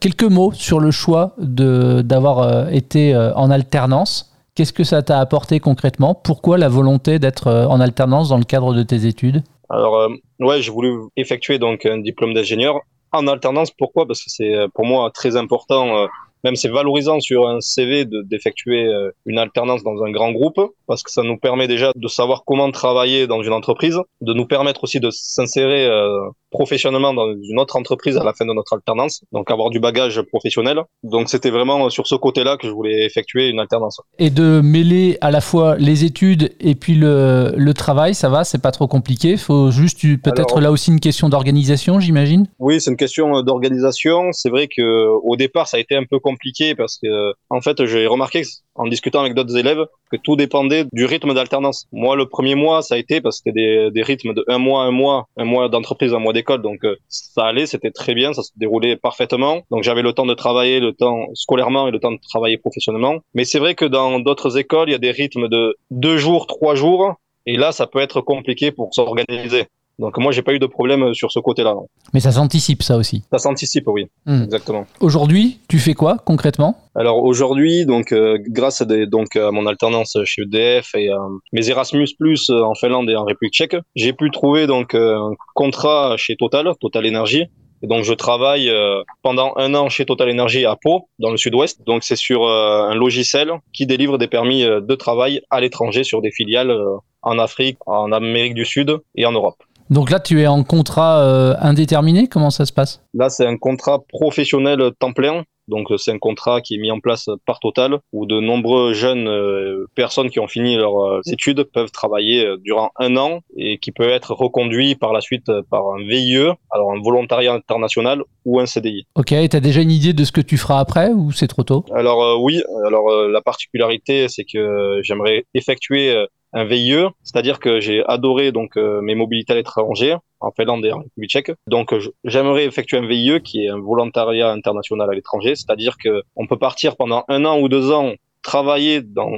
quelques 0.00 0.24
mots 0.24 0.52
sur 0.52 0.78
le 0.78 0.90
choix 0.90 1.32
de 1.38 2.02
d'avoir 2.02 2.70
été 2.70 3.16
en 3.16 3.50
alternance. 3.50 4.27
Qu'est-ce 4.58 4.72
que 4.72 4.82
ça 4.82 5.02
t'a 5.02 5.20
apporté 5.20 5.60
concrètement? 5.60 6.16
Pourquoi 6.16 6.58
la 6.58 6.68
volonté 6.68 7.20
d'être 7.20 7.46
en 7.46 7.78
alternance 7.78 8.30
dans 8.30 8.38
le 8.38 8.42
cadre 8.42 8.74
de 8.74 8.82
tes 8.82 9.06
études? 9.06 9.44
Alors, 9.68 10.10
ouais, 10.40 10.60
j'ai 10.60 10.72
voulu 10.72 10.98
effectuer 11.16 11.60
donc 11.60 11.86
un 11.86 11.98
diplôme 11.98 12.34
d'ingénieur 12.34 12.80
en 13.12 13.28
alternance. 13.28 13.70
Pourquoi? 13.70 14.04
Parce 14.04 14.20
que 14.20 14.30
c'est 14.30 14.56
pour 14.74 14.84
moi 14.84 15.12
très 15.14 15.36
important 15.36 16.08
même 16.44 16.56
c'est 16.56 16.68
valorisant 16.68 17.20
sur 17.20 17.48
un 17.48 17.60
CV 17.60 18.04
d'effectuer 18.04 18.86
euh, 18.86 19.10
une 19.26 19.38
alternance 19.38 19.82
dans 19.82 20.02
un 20.02 20.10
grand 20.10 20.32
groupe 20.32 20.60
parce 20.86 21.02
que 21.02 21.10
ça 21.10 21.22
nous 21.22 21.36
permet 21.36 21.68
déjà 21.68 21.92
de 21.94 22.08
savoir 22.08 22.44
comment 22.44 22.70
travailler 22.70 23.26
dans 23.26 23.42
une 23.42 23.52
entreprise, 23.52 23.98
de 24.20 24.32
nous 24.32 24.46
permettre 24.46 24.84
aussi 24.84 25.00
de 25.00 25.10
s'insérer 25.10 25.86
euh, 25.86 26.18
professionnellement 26.50 27.12
dans 27.12 27.28
une 27.32 27.58
autre 27.58 27.76
entreprise 27.76 28.16
à 28.16 28.24
la 28.24 28.32
fin 28.32 28.46
de 28.46 28.52
notre 28.52 28.72
alternance, 28.72 29.22
donc 29.32 29.50
avoir 29.50 29.70
du 29.70 29.80
bagage 29.80 30.22
professionnel. 30.22 30.80
Donc 31.02 31.28
c'était 31.28 31.50
vraiment 31.50 31.90
sur 31.90 32.06
ce 32.06 32.14
côté-là 32.14 32.56
que 32.56 32.66
je 32.66 32.72
voulais 32.72 33.04
effectuer 33.04 33.48
une 33.48 33.60
alternance. 33.60 34.00
Et 34.18 34.30
de 34.30 34.60
mêler 34.62 35.18
à 35.20 35.30
la 35.30 35.40
fois 35.40 35.76
les 35.76 36.04
études 36.04 36.54
et 36.60 36.74
puis 36.74 36.94
le, 36.94 37.52
le 37.56 37.74
travail, 37.74 38.14
ça 38.14 38.28
va, 38.28 38.44
c'est 38.44 38.62
pas 38.62 38.72
trop 38.72 38.86
compliqué. 38.86 39.36
Faut 39.36 39.70
juste 39.70 40.00
peut-être 40.22 40.60
là 40.60 40.70
aussi 40.70 40.90
une 40.90 41.00
question 41.00 41.28
d'organisation, 41.28 42.00
j'imagine. 42.00 42.46
Oui, 42.58 42.80
c'est 42.80 42.90
une 42.90 42.96
question 42.96 43.42
d'organisation. 43.42 44.32
C'est 44.32 44.50
vrai 44.50 44.68
que 44.68 45.06
au 45.06 45.36
départ 45.36 45.68
ça 45.68 45.76
a 45.76 45.80
été 45.80 45.96
un 45.96 46.04
peu 46.04 46.18
compliqué 46.28 46.74
parce 46.74 46.98
que 47.02 47.12
en 47.50 47.60
fait 47.60 47.76
j'ai 47.90 48.06
remarqué 48.14 48.42
en 48.74 48.86
discutant 48.94 49.20
avec 49.24 49.34
d'autres 49.34 49.56
élèves 49.62 49.84
que 50.10 50.18
tout 50.24 50.36
dépendait 50.44 50.84
du 50.92 51.04
rythme 51.12 51.32
d'alternance. 51.34 51.78
Moi 51.92 52.14
le 52.22 52.26
premier 52.34 52.56
mois 52.64 52.78
ça 52.86 52.94
a 52.96 52.98
été 53.04 53.20
parce 53.20 53.36
que 53.36 53.42
c'était 53.46 53.60
des, 53.60 53.90
des 53.96 54.02
rythmes 54.10 54.32
de 54.38 54.44
un 54.48 54.58
mois, 54.58 54.82
un 54.90 54.94
mois, 55.02 55.18
un 55.36 55.46
mois 55.52 55.68
d'entreprise, 55.72 56.12
un 56.14 56.22
mois 56.26 56.32
d'école, 56.32 56.62
donc 56.62 56.80
euh, 56.84 56.96
ça 57.08 57.42
allait, 57.50 57.66
c'était 57.66 57.90
très 57.90 58.14
bien, 58.14 58.32
ça 58.32 58.42
se 58.42 58.52
déroulait 58.56 58.96
parfaitement. 58.96 59.62
Donc 59.70 59.82
j'avais 59.82 60.02
le 60.02 60.12
temps 60.12 60.26
de 60.26 60.34
travailler, 60.34 60.80
le 60.80 60.92
temps 60.92 61.26
scolairement 61.34 61.88
et 61.88 61.90
le 61.90 62.00
temps 62.00 62.12
de 62.12 62.20
travailler 62.30 62.58
professionnellement. 62.58 63.16
Mais 63.34 63.44
c'est 63.44 63.58
vrai 63.58 63.74
que 63.74 63.84
dans 63.84 64.20
d'autres 64.20 64.58
écoles, 64.58 64.88
il 64.88 64.92
y 64.92 65.00
a 65.02 65.04
des 65.08 65.10
rythmes 65.10 65.48
de 65.48 65.76
deux 65.90 66.18
jours, 66.18 66.46
trois 66.46 66.74
jours, 66.74 67.14
et 67.46 67.56
là 67.56 67.72
ça 67.72 67.86
peut 67.86 68.00
être 68.00 68.20
compliqué 68.20 68.72
pour 68.72 68.94
s'organiser. 68.94 69.64
Donc 69.98 70.16
moi, 70.18 70.30
j'ai 70.30 70.42
pas 70.42 70.52
eu 70.52 70.60
de 70.60 70.66
problème 70.66 71.12
sur 71.12 71.32
ce 71.32 71.40
côté-là. 71.40 71.74
Mais 72.14 72.20
ça 72.20 72.30
s'anticipe, 72.30 72.82
ça 72.82 72.96
aussi. 72.96 73.24
Ça 73.32 73.38
s'anticipe, 73.38 73.88
oui, 73.88 74.06
hmm. 74.26 74.44
exactement. 74.44 74.86
Aujourd'hui, 75.00 75.58
tu 75.68 75.78
fais 75.78 75.94
quoi 75.94 76.18
concrètement? 76.24 76.78
Alors 76.94 77.22
aujourd'hui, 77.24 77.84
donc 77.84 78.12
euh, 78.12 78.38
grâce 78.48 78.80
à, 78.80 78.84
des, 78.84 79.06
donc 79.06 79.34
à 79.36 79.50
mon 79.50 79.66
alternance 79.66 80.16
chez 80.24 80.42
EDF 80.42 80.94
et 80.94 81.10
à 81.10 81.18
mes 81.52 81.68
Erasmus 81.68 82.08
Plus 82.18 82.50
en 82.50 82.74
Finlande 82.74 83.10
et 83.10 83.16
en 83.16 83.24
République 83.24 83.54
Tchèque, 83.54 83.76
j'ai 83.96 84.12
pu 84.12 84.30
trouver 84.30 84.66
donc 84.66 84.94
un 84.94 85.32
contrat 85.54 86.16
chez 86.16 86.36
Total, 86.36 86.68
Total 86.80 87.06
Energy, 87.06 87.46
et 87.82 87.86
donc 87.86 88.04
je 88.04 88.14
travaille 88.14 88.68
euh, 88.70 89.02
pendant 89.22 89.52
un 89.56 89.74
an 89.74 89.88
chez 89.88 90.04
Total 90.06 90.30
Energy 90.30 90.64
à 90.64 90.76
Pau, 90.76 91.08
dans 91.18 91.30
le 91.30 91.36
sud-ouest. 91.36 91.80
Donc 91.86 92.04
c'est 92.04 92.16
sur 92.16 92.44
euh, 92.44 92.88
un 92.88 92.94
logiciel 92.94 93.52
qui 93.72 93.86
délivre 93.86 94.18
des 94.18 94.28
permis 94.28 94.62
de 94.62 94.94
travail 94.94 95.40
à 95.50 95.60
l'étranger 95.60 96.04
sur 96.04 96.20
des 96.20 96.30
filiales 96.30 96.76
en 97.22 97.38
Afrique, 97.38 97.78
en 97.86 98.12
Amérique 98.12 98.54
du 98.54 98.64
Sud 98.64 98.96
et 99.14 99.26
en 99.26 99.32
Europe. 99.32 99.62
Donc 99.90 100.10
là, 100.10 100.20
tu 100.20 100.40
es 100.40 100.46
en 100.46 100.64
contrat 100.64 101.22
euh, 101.22 101.54
indéterminé 101.60 102.28
Comment 102.28 102.50
ça 102.50 102.66
se 102.66 102.72
passe? 102.72 103.02
Là, 103.14 103.30
c'est 103.30 103.46
un 103.46 103.56
contrat 103.56 104.00
professionnel 104.08 104.90
temps 104.98 105.12
plein. 105.12 105.44
Donc 105.66 105.88
c'est 105.98 106.12
un 106.12 106.18
contrat 106.18 106.62
qui 106.62 106.76
est 106.76 106.78
mis 106.78 106.90
en 106.90 106.98
place 106.98 107.28
par 107.44 107.60
Total 107.60 107.98
où 108.14 108.24
de 108.24 108.40
nombreux 108.40 108.94
jeunes 108.94 109.28
euh, 109.28 109.84
personnes 109.94 110.30
qui 110.30 110.40
ont 110.40 110.46
fini 110.46 110.76
leurs 110.76 110.98
euh, 110.98 111.20
études 111.30 111.62
peuvent 111.64 111.90
travailler 111.90 112.46
durant 112.64 112.90
un 112.98 113.18
an 113.18 113.40
et 113.54 113.76
qui 113.76 113.92
peut 113.92 114.08
être 114.08 114.32
reconduit 114.32 114.94
par 114.94 115.12
la 115.12 115.20
suite 115.20 115.52
par 115.70 115.82
un 115.88 116.02
VIE, 116.06 116.38
alors 116.70 116.92
un 116.92 117.02
volontariat 117.02 117.52
international 117.52 118.22
ou 118.46 118.60
un 118.60 118.64
CDI. 118.64 119.04
Ok, 119.14 119.26
tu 119.26 119.34
as 119.34 119.60
déjà 119.60 119.82
une 119.82 119.90
idée 119.90 120.14
de 120.14 120.24
ce 120.24 120.32
que 120.32 120.40
tu 120.40 120.56
feras 120.56 120.80
après 120.80 121.10
ou 121.10 121.32
c'est 121.32 121.48
trop 121.48 121.64
tôt? 121.64 121.84
Alors 121.94 122.42
oui, 122.42 122.62
alors 122.86 123.28
la 123.28 123.42
particularité 123.42 124.28
c'est 124.30 124.44
que 124.50 125.00
j'aimerais 125.02 125.44
effectuer 125.52 126.14
un 126.52 126.64
VIE, 126.64 127.08
c'est-à-dire 127.22 127.58
que 127.58 127.80
j'ai 127.80 128.04
adoré 128.06 128.52
donc 128.52 128.76
euh, 128.76 129.00
mes 129.00 129.14
mobilités 129.14 129.52
à 129.52 129.56
l'étranger 129.56 130.16
en 130.40 130.50
Finlande 130.50 130.84
et 130.84 130.92
en 130.92 130.98
République 130.98 131.30
tchèque. 131.30 131.52
Donc 131.66 131.94
j'aimerais 132.24 132.64
effectuer 132.64 132.98
un 132.98 133.06
VIE 133.06 133.40
qui 133.42 133.64
est 133.64 133.68
un 133.68 133.78
volontariat 133.78 134.50
international 134.50 135.10
à 135.10 135.14
l'étranger, 135.14 135.54
c'est-à-dire 135.56 135.96
que 136.02 136.22
on 136.36 136.46
peut 136.46 136.58
partir 136.58 136.96
pendant 136.96 137.24
un 137.28 137.44
an 137.44 137.58
ou 137.60 137.68
deux 137.68 137.90
ans 137.90 138.12
travailler 138.42 139.02
dans 139.02 139.30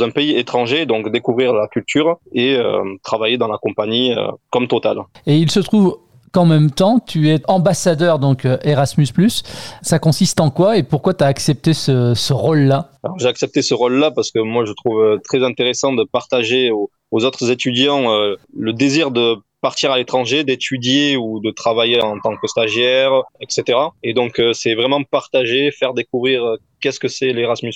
un 0.00 0.10
pays 0.10 0.36
étranger, 0.36 0.86
donc 0.86 1.10
découvrir 1.10 1.52
la 1.52 1.68
culture 1.68 2.18
et 2.32 2.56
euh, 2.56 2.82
travailler 3.02 3.38
dans 3.38 3.48
la 3.48 3.58
compagnie 3.58 4.12
euh, 4.12 4.28
comme 4.50 4.66
Total. 4.66 4.98
Et 5.26 5.36
il 5.36 5.50
se 5.50 5.60
trouve 5.60 5.98
qu'en 6.36 6.44
même 6.44 6.70
temps, 6.70 6.98
tu 6.98 7.30
es 7.30 7.40
ambassadeur 7.48 8.18
donc 8.18 8.44
euh, 8.44 8.58
Erasmus+. 8.62 9.06
Ça 9.80 9.98
consiste 9.98 10.38
en 10.38 10.50
quoi 10.50 10.76
et 10.76 10.82
pourquoi 10.82 11.14
tu 11.14 11.24
as 11.24 11.28
accepté 11.28 11.72
ce, 11.72 12.30
rôle-là? 12.30 12.90
J'ai 13.18 13.28
accepté 13.28 13.62
ce 13.62 13.72
rôle-là 13.72 14.10
parce 14.10 14.30
que 14.30 14.40
moi, 14.40 14.66
je 14.66 14.72
trouve 14.72 15.00
euh, 15.00 15.18
très 15.24 15.42
intéressant 15.42 15.94
de 15.94 16.04
partager 16.04 16.70
aux, 16.70 16.90
autres 17.10 17.50
étudiants 17.50 18.12
euh, 18.12 18.34
le 18.54 18.74
désir 18.74 19.10
de 19.12 19.36
partir 19.62 19.92
à 19.92 19.96
l'étranger, 19.96 20.44
d'étudier 20.44 21.16
ou 21.16 21.40
de 21.40 21.50
travailler 21.50 22.02
en 22.02 22.20
tant 22.20 22.36
que 22.36 22.46
stagiaire, 22.46 23.22
etc. 23.40 23.78
Et 24.02 24.12
donc, 24.12 24.38
c'est 24.52 24.74
vraiment 24.74 25.02
partager, 25.04 25.70
faire 25.70 25.94
découvrir 25.94 26.42
qu'est-ce 26.82 27.00
que 27.00 27.08
c'est 27.08 27.32
l'Erasmus+, 27.32 27.72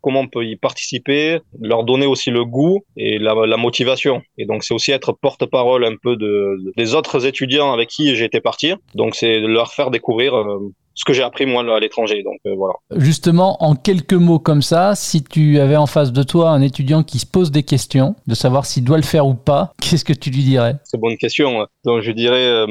comment 0.00 0.20
on 0.20 0.28
peut 0.28 0.44
y 0.44 0.56
participer, 0.56 1.40
leur 1.60 1.84
donner 1.84 2.06
aussi 2.06 2.30
le 2.30 2.44
goût 2.44 2.80
et 2.96 3.18
la, 3.18 3.56
motivation. 3.56 4.22
Et 4.36 4.46
donc 4.46 4.64
c'est 4.64 4.74
aussi 4.74 4.92
être 4.92 5.12
porte-parole 5.12 5.84
un 5.84 5.96
peu 6.00 6.16
de, 6.16 6.72
des 6.76 6.94
autres 6.94 7.26
étudiants 7.26 7.72
avec 7.72 7.88
qui 7.88 8.08
été 8.24 8.40
parti. 8.40 8.74
Donc 8.94 9.14
c'est 9.14 9.40
leur 9.40 9.72
faire 9.72 9.90
découvrir 9.90 10.36
euh, 10.36 10.72
ce 10.94 11.04
que 11.04 11.12
j'ai 11.12 11.22
appris 11.22 11.46
moi 11.46 11.62
à 11.74 11.80
l'étranger. 11.80 12.22
Donc 12.22 12.38
euh, 12.46 12.54
voilà. 12.56 12.74
Justement, 12.96 13.62
en 13.62 13.74
quelques 13.74 14.14
mots 14.14 14.38
comme 14.38 14.62
ça, 14.62 14.94
si 14.94 15.22
tu 15.22 15.58
avais 15.58 15.76
en 15.76 15.86
face 15.86 16.12
de 16.12 16.22
toi 16.22 16.50
un 16.50 16.62
étudiant 16.62 17.02
qui 17.02 17.18
se 17.18 17.26
pose 17.26 17.50
des 17.50 17.62
questions, 17.62 18.14
de 18.26 18.34
savoir 18.34 18.66
s'il 18.66 18.84
doit 18.84 18.96
le 18.96 19.02
faire 19.02 19.26
ou 19.26 19.34
pas, 19.34 19.72
qu'est-ce 19.80 20.04
que 20.04 20.12
tu 20.12 20.30
lui 20.30 20.42
dirais? 20.42 20.76
C'est 20.84 20.96
une 20.96 21.02
bonne 21.02 21.16
question. 21.16 21.66
Donc 21.84 22.02
je 22.02 22.12
dirais 22.12 22.46
euh, 22.46 22.66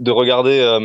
de 0.00 0.10
regarder 0.10 0.78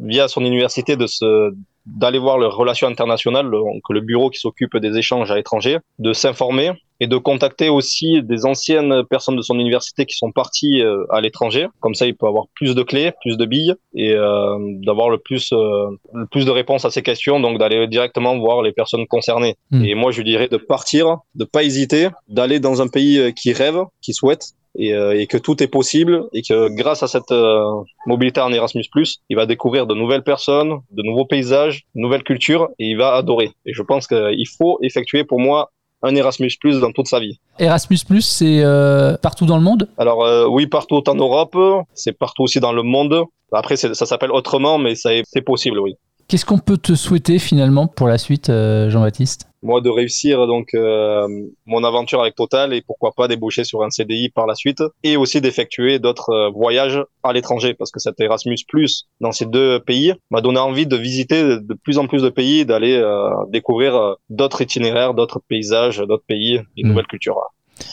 via 0.00 0.28
son 0.28 0.44
université 0.44 0.96
de 0.96 1.06
se 1.06 1.52
d'aller 1.86 2.18
voir 2.18 2.38
les 2.38 2.46
relations 2.46 2.86
internationales, 2.86 3.50
donc 3.50 3.82
le 3.90 4.00
bureau 4.00 4.30
qui 4.30 4.40
s'occupe 4.40 4.76
des 4.76 4.96
échanges 4.96 5.30
à 5.30 5.36
l'étranger, 5.36 5.78
de 5.98 6.12
s'informer 6.12 6.72
et 7.00 7.06
de 7.06 7.16
contacter 7.16 7.68
aussi 7.68 8.22
des 8.22 8.46
anciennes 8.46 9.04
personnes 9.04 9.36
de 9.36 9.42
son 9.42 9.58
université 9.58 10.06
qui 10.06 10.16
sont 10.16 10.30
parties 10.30 10.80
euh, 10.80 11.04
à 11.10 11.20
l'étranger. 11.20 11.66
Comme 11.80 11.94
ça, 11.94 12.06
il 12.06 12.16
peut 12.16 12.26
avoir 12.26 12.46
plus 12.54 12.74
de 12.74 12.82
clés, 12.82 13.12
plus 13.20 13.36
de 13.36 13.44
billes 13.44 13.74
et 13.94 14.12
euh, 14.12 14.56
d'avoir 14.84 15.10
le 15.10 15.18
plus 15.18 15.52
euh, 15.52 15.90
le 16.12 16.26
plus 16.26 16.46
de 16.46 16.50
réponses 16.50 16.84
à 16.84 16.90
ces 16.90 17.02
questions. 17.02 17.40
Donc 17.40 17.58
d'aller 17.58 17.86
directement 17.88 18.38
voir 18.38 18.62
les 18.62 18.72
personnes 18.72 19.06
concernées. 19.06 19.56
Hmm. 19.70 19.84
Et 19.84 19.94
moi, 19.94 20.12
je 20.12 20.22
dirais 20.22 20.48
de 20.48 20.56
partir, 20.56 21.18
de 21.34 21.44
pas 21.44 21.64
hésiter, 21.64 22.08
d'aller 22.28 22.60
dans 22.60 22.80
un 22.80 22.88
pays 22.88 23.34
qui 23.34 23.52
rêve, 23.52 23.82
qui 24.00 24.12
souhaite 24.12 24.52
euh, 24.78 25.12
et, 25.12 25.26
que 25.26 25.36
tout 25.38 25.62
est 25.62 25.68
possible 25.68 26.24
et 26.32 26.42
que 26.42 26.68
grâce 26.68 27.02
à 27.02 27.08
cette 27.08 27.30
euh, 27.30 27.62
mobilité 28.06 28.40
en 28.40 28.52
Erasmus+, 28.52 28.84
il 29.28 29.36
va 29.36 29.46
découvrir 29.46 29.86
de 29.86 29.94
nouvelles 29.94 30.24
personnes, 30.24 30.80
de 30.90 31.02
nouveaux 31.02 31.26
paysages, 31.26 31.84
de 31.94 32.00
nouvelles 32.00 32.24
cultures 32.24 32.68
et 32.78 32.86
il 32.86 32.96
va 32.96 33.14
adorer. 33.14 33.52
Et 33.66 33.72
je 33.72 33.82
pense 33.82 34.06
qu'il 34.06 34.48
faut 34.58 34.78
effectuer 34.82 35.24
pour 35.24 35.38
moi 35.38 35.70
un 36.02 36.14
Erasmus 36.14 36.50
Plus 36.60 36.80
dans 36.80 36.92
toute 36.92 37.08
sa 37.08 37.18
vie. 37.18 37.38
Erasmus 37.58 37.98
Plus, 38.06 38.22
c'est 38.22 38.62
euh, 38.62 39.16
partout 39.16 39.46
dans 39.46 39.56
le 39.56 39.62
monde? 39.62 39.88
Alors 39.96 40.24
euh, 40.24 40.46
oui, 40.46 40.66
partout 40.66 41.02
en 41.08 41.14
Europe, 41.14 41.56
c'est 41.94 42.12
partout 42.12 42.42
aussi 42.42 42.60
dans 42.60 42.72
le 42.72 42.82
monde. 42.82 43.24
Après, 43.52 43.76
ça 43.76 43.94
s'appelle 43.94 44.32
autrement, 44.32 44.78
mais 44.78 44.94
c'est 44.96 45.22
possible, 45.44 45.78
oui. 45.78 45.94
Qu'est-ce 46.26 46.46
qu'on 46.46 46.58
peut 46.58 46.78
te 46.78 46.94
souhaiter 46.94 47.38
finalement 47.38 47.86
pour 47.86 48.08
la 48.08 48.16
suite, 48.16 48.48
euh, 48.48 48.88
Jean-Baptiste? 48.88 49.46
Moi, 49.62 49.80
de 49.82 49.90
réussir 49.90 50.46
donc 50.46 50.74
euh, 50.74 51.26
mon 51.66 51.84
aventure 51.84 52.20
avec 52.20 52.34
Total 52.34 52.72
et 52.72 52.82
pourquoi 52.82 53.12
pas 53.12 53.28
déboucher 53.28 53.64
sur 53.64 53.82
un 53.82 53.90
CDI 53.90 54.30
par 54.30 54.46
la 54.46 54.54
suite 54.54 54.82
et 55.02 55.16
aussi 55.16 55.40
d'effectuer 55.40 55.98
d'autres 55.98 56.30
euh, 56.30 56.50
voyages 56.50 57.02
à 57.22 57.32
l'étranger 57.32 57.74
parce 57.74 57.90
que 57.90 58.00
cet 58.00 58.20
Erasmus 58.20 58.56
Plus 58.66 59.06
dans 59.20 59.32
ces 59.32 59.44
deux 59.44 59.80
pays 59.80 60.14
m'a 60.30 60.40
donné 60.40 60.58
envie 60.58 60.86
de 60.86 60.96
visiter 60.96 61.42
de 61.42 61.74
plus 61.82 61.98
en 61.98 62.06
plus 62.06 62.22
de 62.22 62.30
pays, 62.30 62.64
d'aller 62.64 63.02
découvrir 63.50 64.16
d'autres 64.30 64.62
itinéraires, 64.62 65.14
d'autres 65.14 65.40
paysages, 65.48 65.98
d'autres 65.98 66.24
pays, 66.26 66.60
une 66.76 66.86
hmm. 66.86 66.90
nouvelles 66.90 67.06
cultures. 67.06 67.40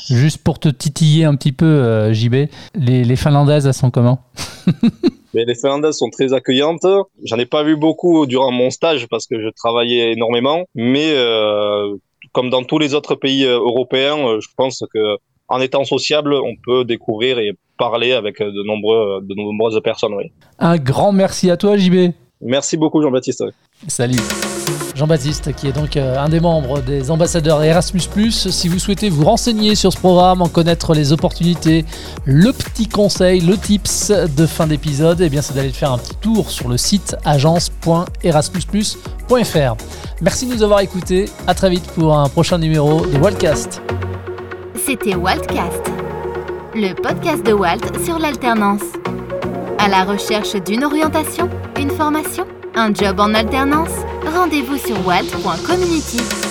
Juste 0.09 0.43
pour 0.43 0.59
te 0.59 0.69
titiller 0.69 1.25
un 1.25 1.35
petit 1.35 1.51
peu, 1.51 2.11
JB, 2.13 2.35
les, 2.75 3.03
les 3.03 3.15
Finlandaises, 3.15 3.65
elles 3.65 3.73
sont 3.73 3.91
comment? 3.91 4.23
Mais 5.33 5.45
les 5.45 5.55
Finlandaises 5.55 5.97
sont 5.97 6.09
très 6.09 6.33
accueillantes. 6.33 6.85
J'en 7.23 7.37
ai 7.37 7.45
pas 7.45 7.63
vu 7.63 7.75
beaucoup 7.75 8.25
durant 8.25 8.51
mon 8.51 8.69
stage 8.69 9.07
parce 9.07 9.27
que 9.27 9.41
je 9.41 9.49
travaillais 9.49 10.11
énormément, 10.11 10.65
mais 10.75 11.13
euh, 11.13 11.95
comme 12.33 12.49
dans 12.49 12.63
tous 12.63 12.79
les 12.79 12.93
autres 12.93 13.15
pays 13.15 13.45
euh, 13.45 13.57
européens, 13.59 14.17
euh, 14.17 14.39
je 14.41 14.47
pense 14.55 14.83
que 14.93 15.17
en 15.47 15.59
étant 15.59 15.83
sociable, 15.83 16.33
on 16.33 16.55
peut 16.63 16.85
découvrir 16.85 17.37
et 17.37 17.51
parler 17.77 18.13
avec 18.13 18.39
de 18.39 18.65
nombreux, 18.65 19.19
de 19.21 19.35
nombreuses 19.35 19.81
personnes. 19.83 20.13
Oui. 20.13 20.31
Un 20.59 20.77
grand 20.77 21.11
merci 21.11 21.49
à 21.51 21.57
toi, 21.57 21.75
JB. 21.75 22.13
Merci 22.39 22.77
beaucoup, 22.77 23.01
Jean-Baptiste. 23.01 23.43
Salut. 23.87 24.19
Jean-Baptiste, 24.95 25.55
qui 25.55 25.67
est 25.67 25.71
donc 25.71 25.97
euh, 25.97 26.19
un 26.19 26.29
des 26.29 26.39
membres 26.39 26.81
des 26.81 27.09
ambassadeurs 27.09 27.63
Erasmus. 27.63 28.01
Si 28.31 28.67
vous 28.67 28.77
souhaitez 28.77 29.09
vous 29.09 29.25
renseigner 29.25 29.73
sur 29.75 29.91
ce 29.91 29.97
programme, 29.97 30.43
en 30.43 30.49
connaître 30.49 30.93
les 30.93 31.11
opportunités, 31.11 31.83
le 32.25 32.53
petit 32.53 32.87
conseil, 32.87 33.41
le 33.41 33.57
tips 33.57 34.11
de 34.11 34.45
fin 34.45 34.67
d'épisode, 34.67 35.19
eh 35.21 35.29
bien 35.29 35.41
c'est 35.41 35.55
d'aller 35.55 35.71
faire 35.71 35.91
un 35.91 35.97
petit 35.97 36.13
tour 36.15 36.51
sur 36.51 36.69
le 36.69 36.77
site 36.77 37.15
agence.erasmusplus.fr. 37.25 39.75
Merci 40.21 40.45
de 40.45 40.53
nous 40.53 40.61
avoir 40.61 40.81
écoutés. 40.81 41.25
À 41.47 41.55
très 41.55 41.71
vite 41.71 41.87
pour 41.95 42.15
un 42.17 42.29
prochain 42.29 42.59
numéro 42.59 43.03
de 43.05 43.17
Wildcast. 43.17 43.81
C'était 44.85 45.15
Wildcast, 45.15 45.89
le 46.75 46.93
podcast 46.93 47.43
de 47.45 47.53
Walt 47.53 47.81
sur 48.05 48.19
l'alternance. 48.19 48.83
À 49.79 49.87
la 49.87 50.03
recherche 50.03 50.53
d'une 50.63 50.83
orientation, 50.83 51.49
une 51.79 51.89
formation, 51.89 52.45
un 52.75 52.93
job 52.93 53.19
en 53.19 53.33
alternance? 53.33 54.05
Rendez-vous 54.25 54.77
sur 54.77 55.05
walt.community. 55.05 56.50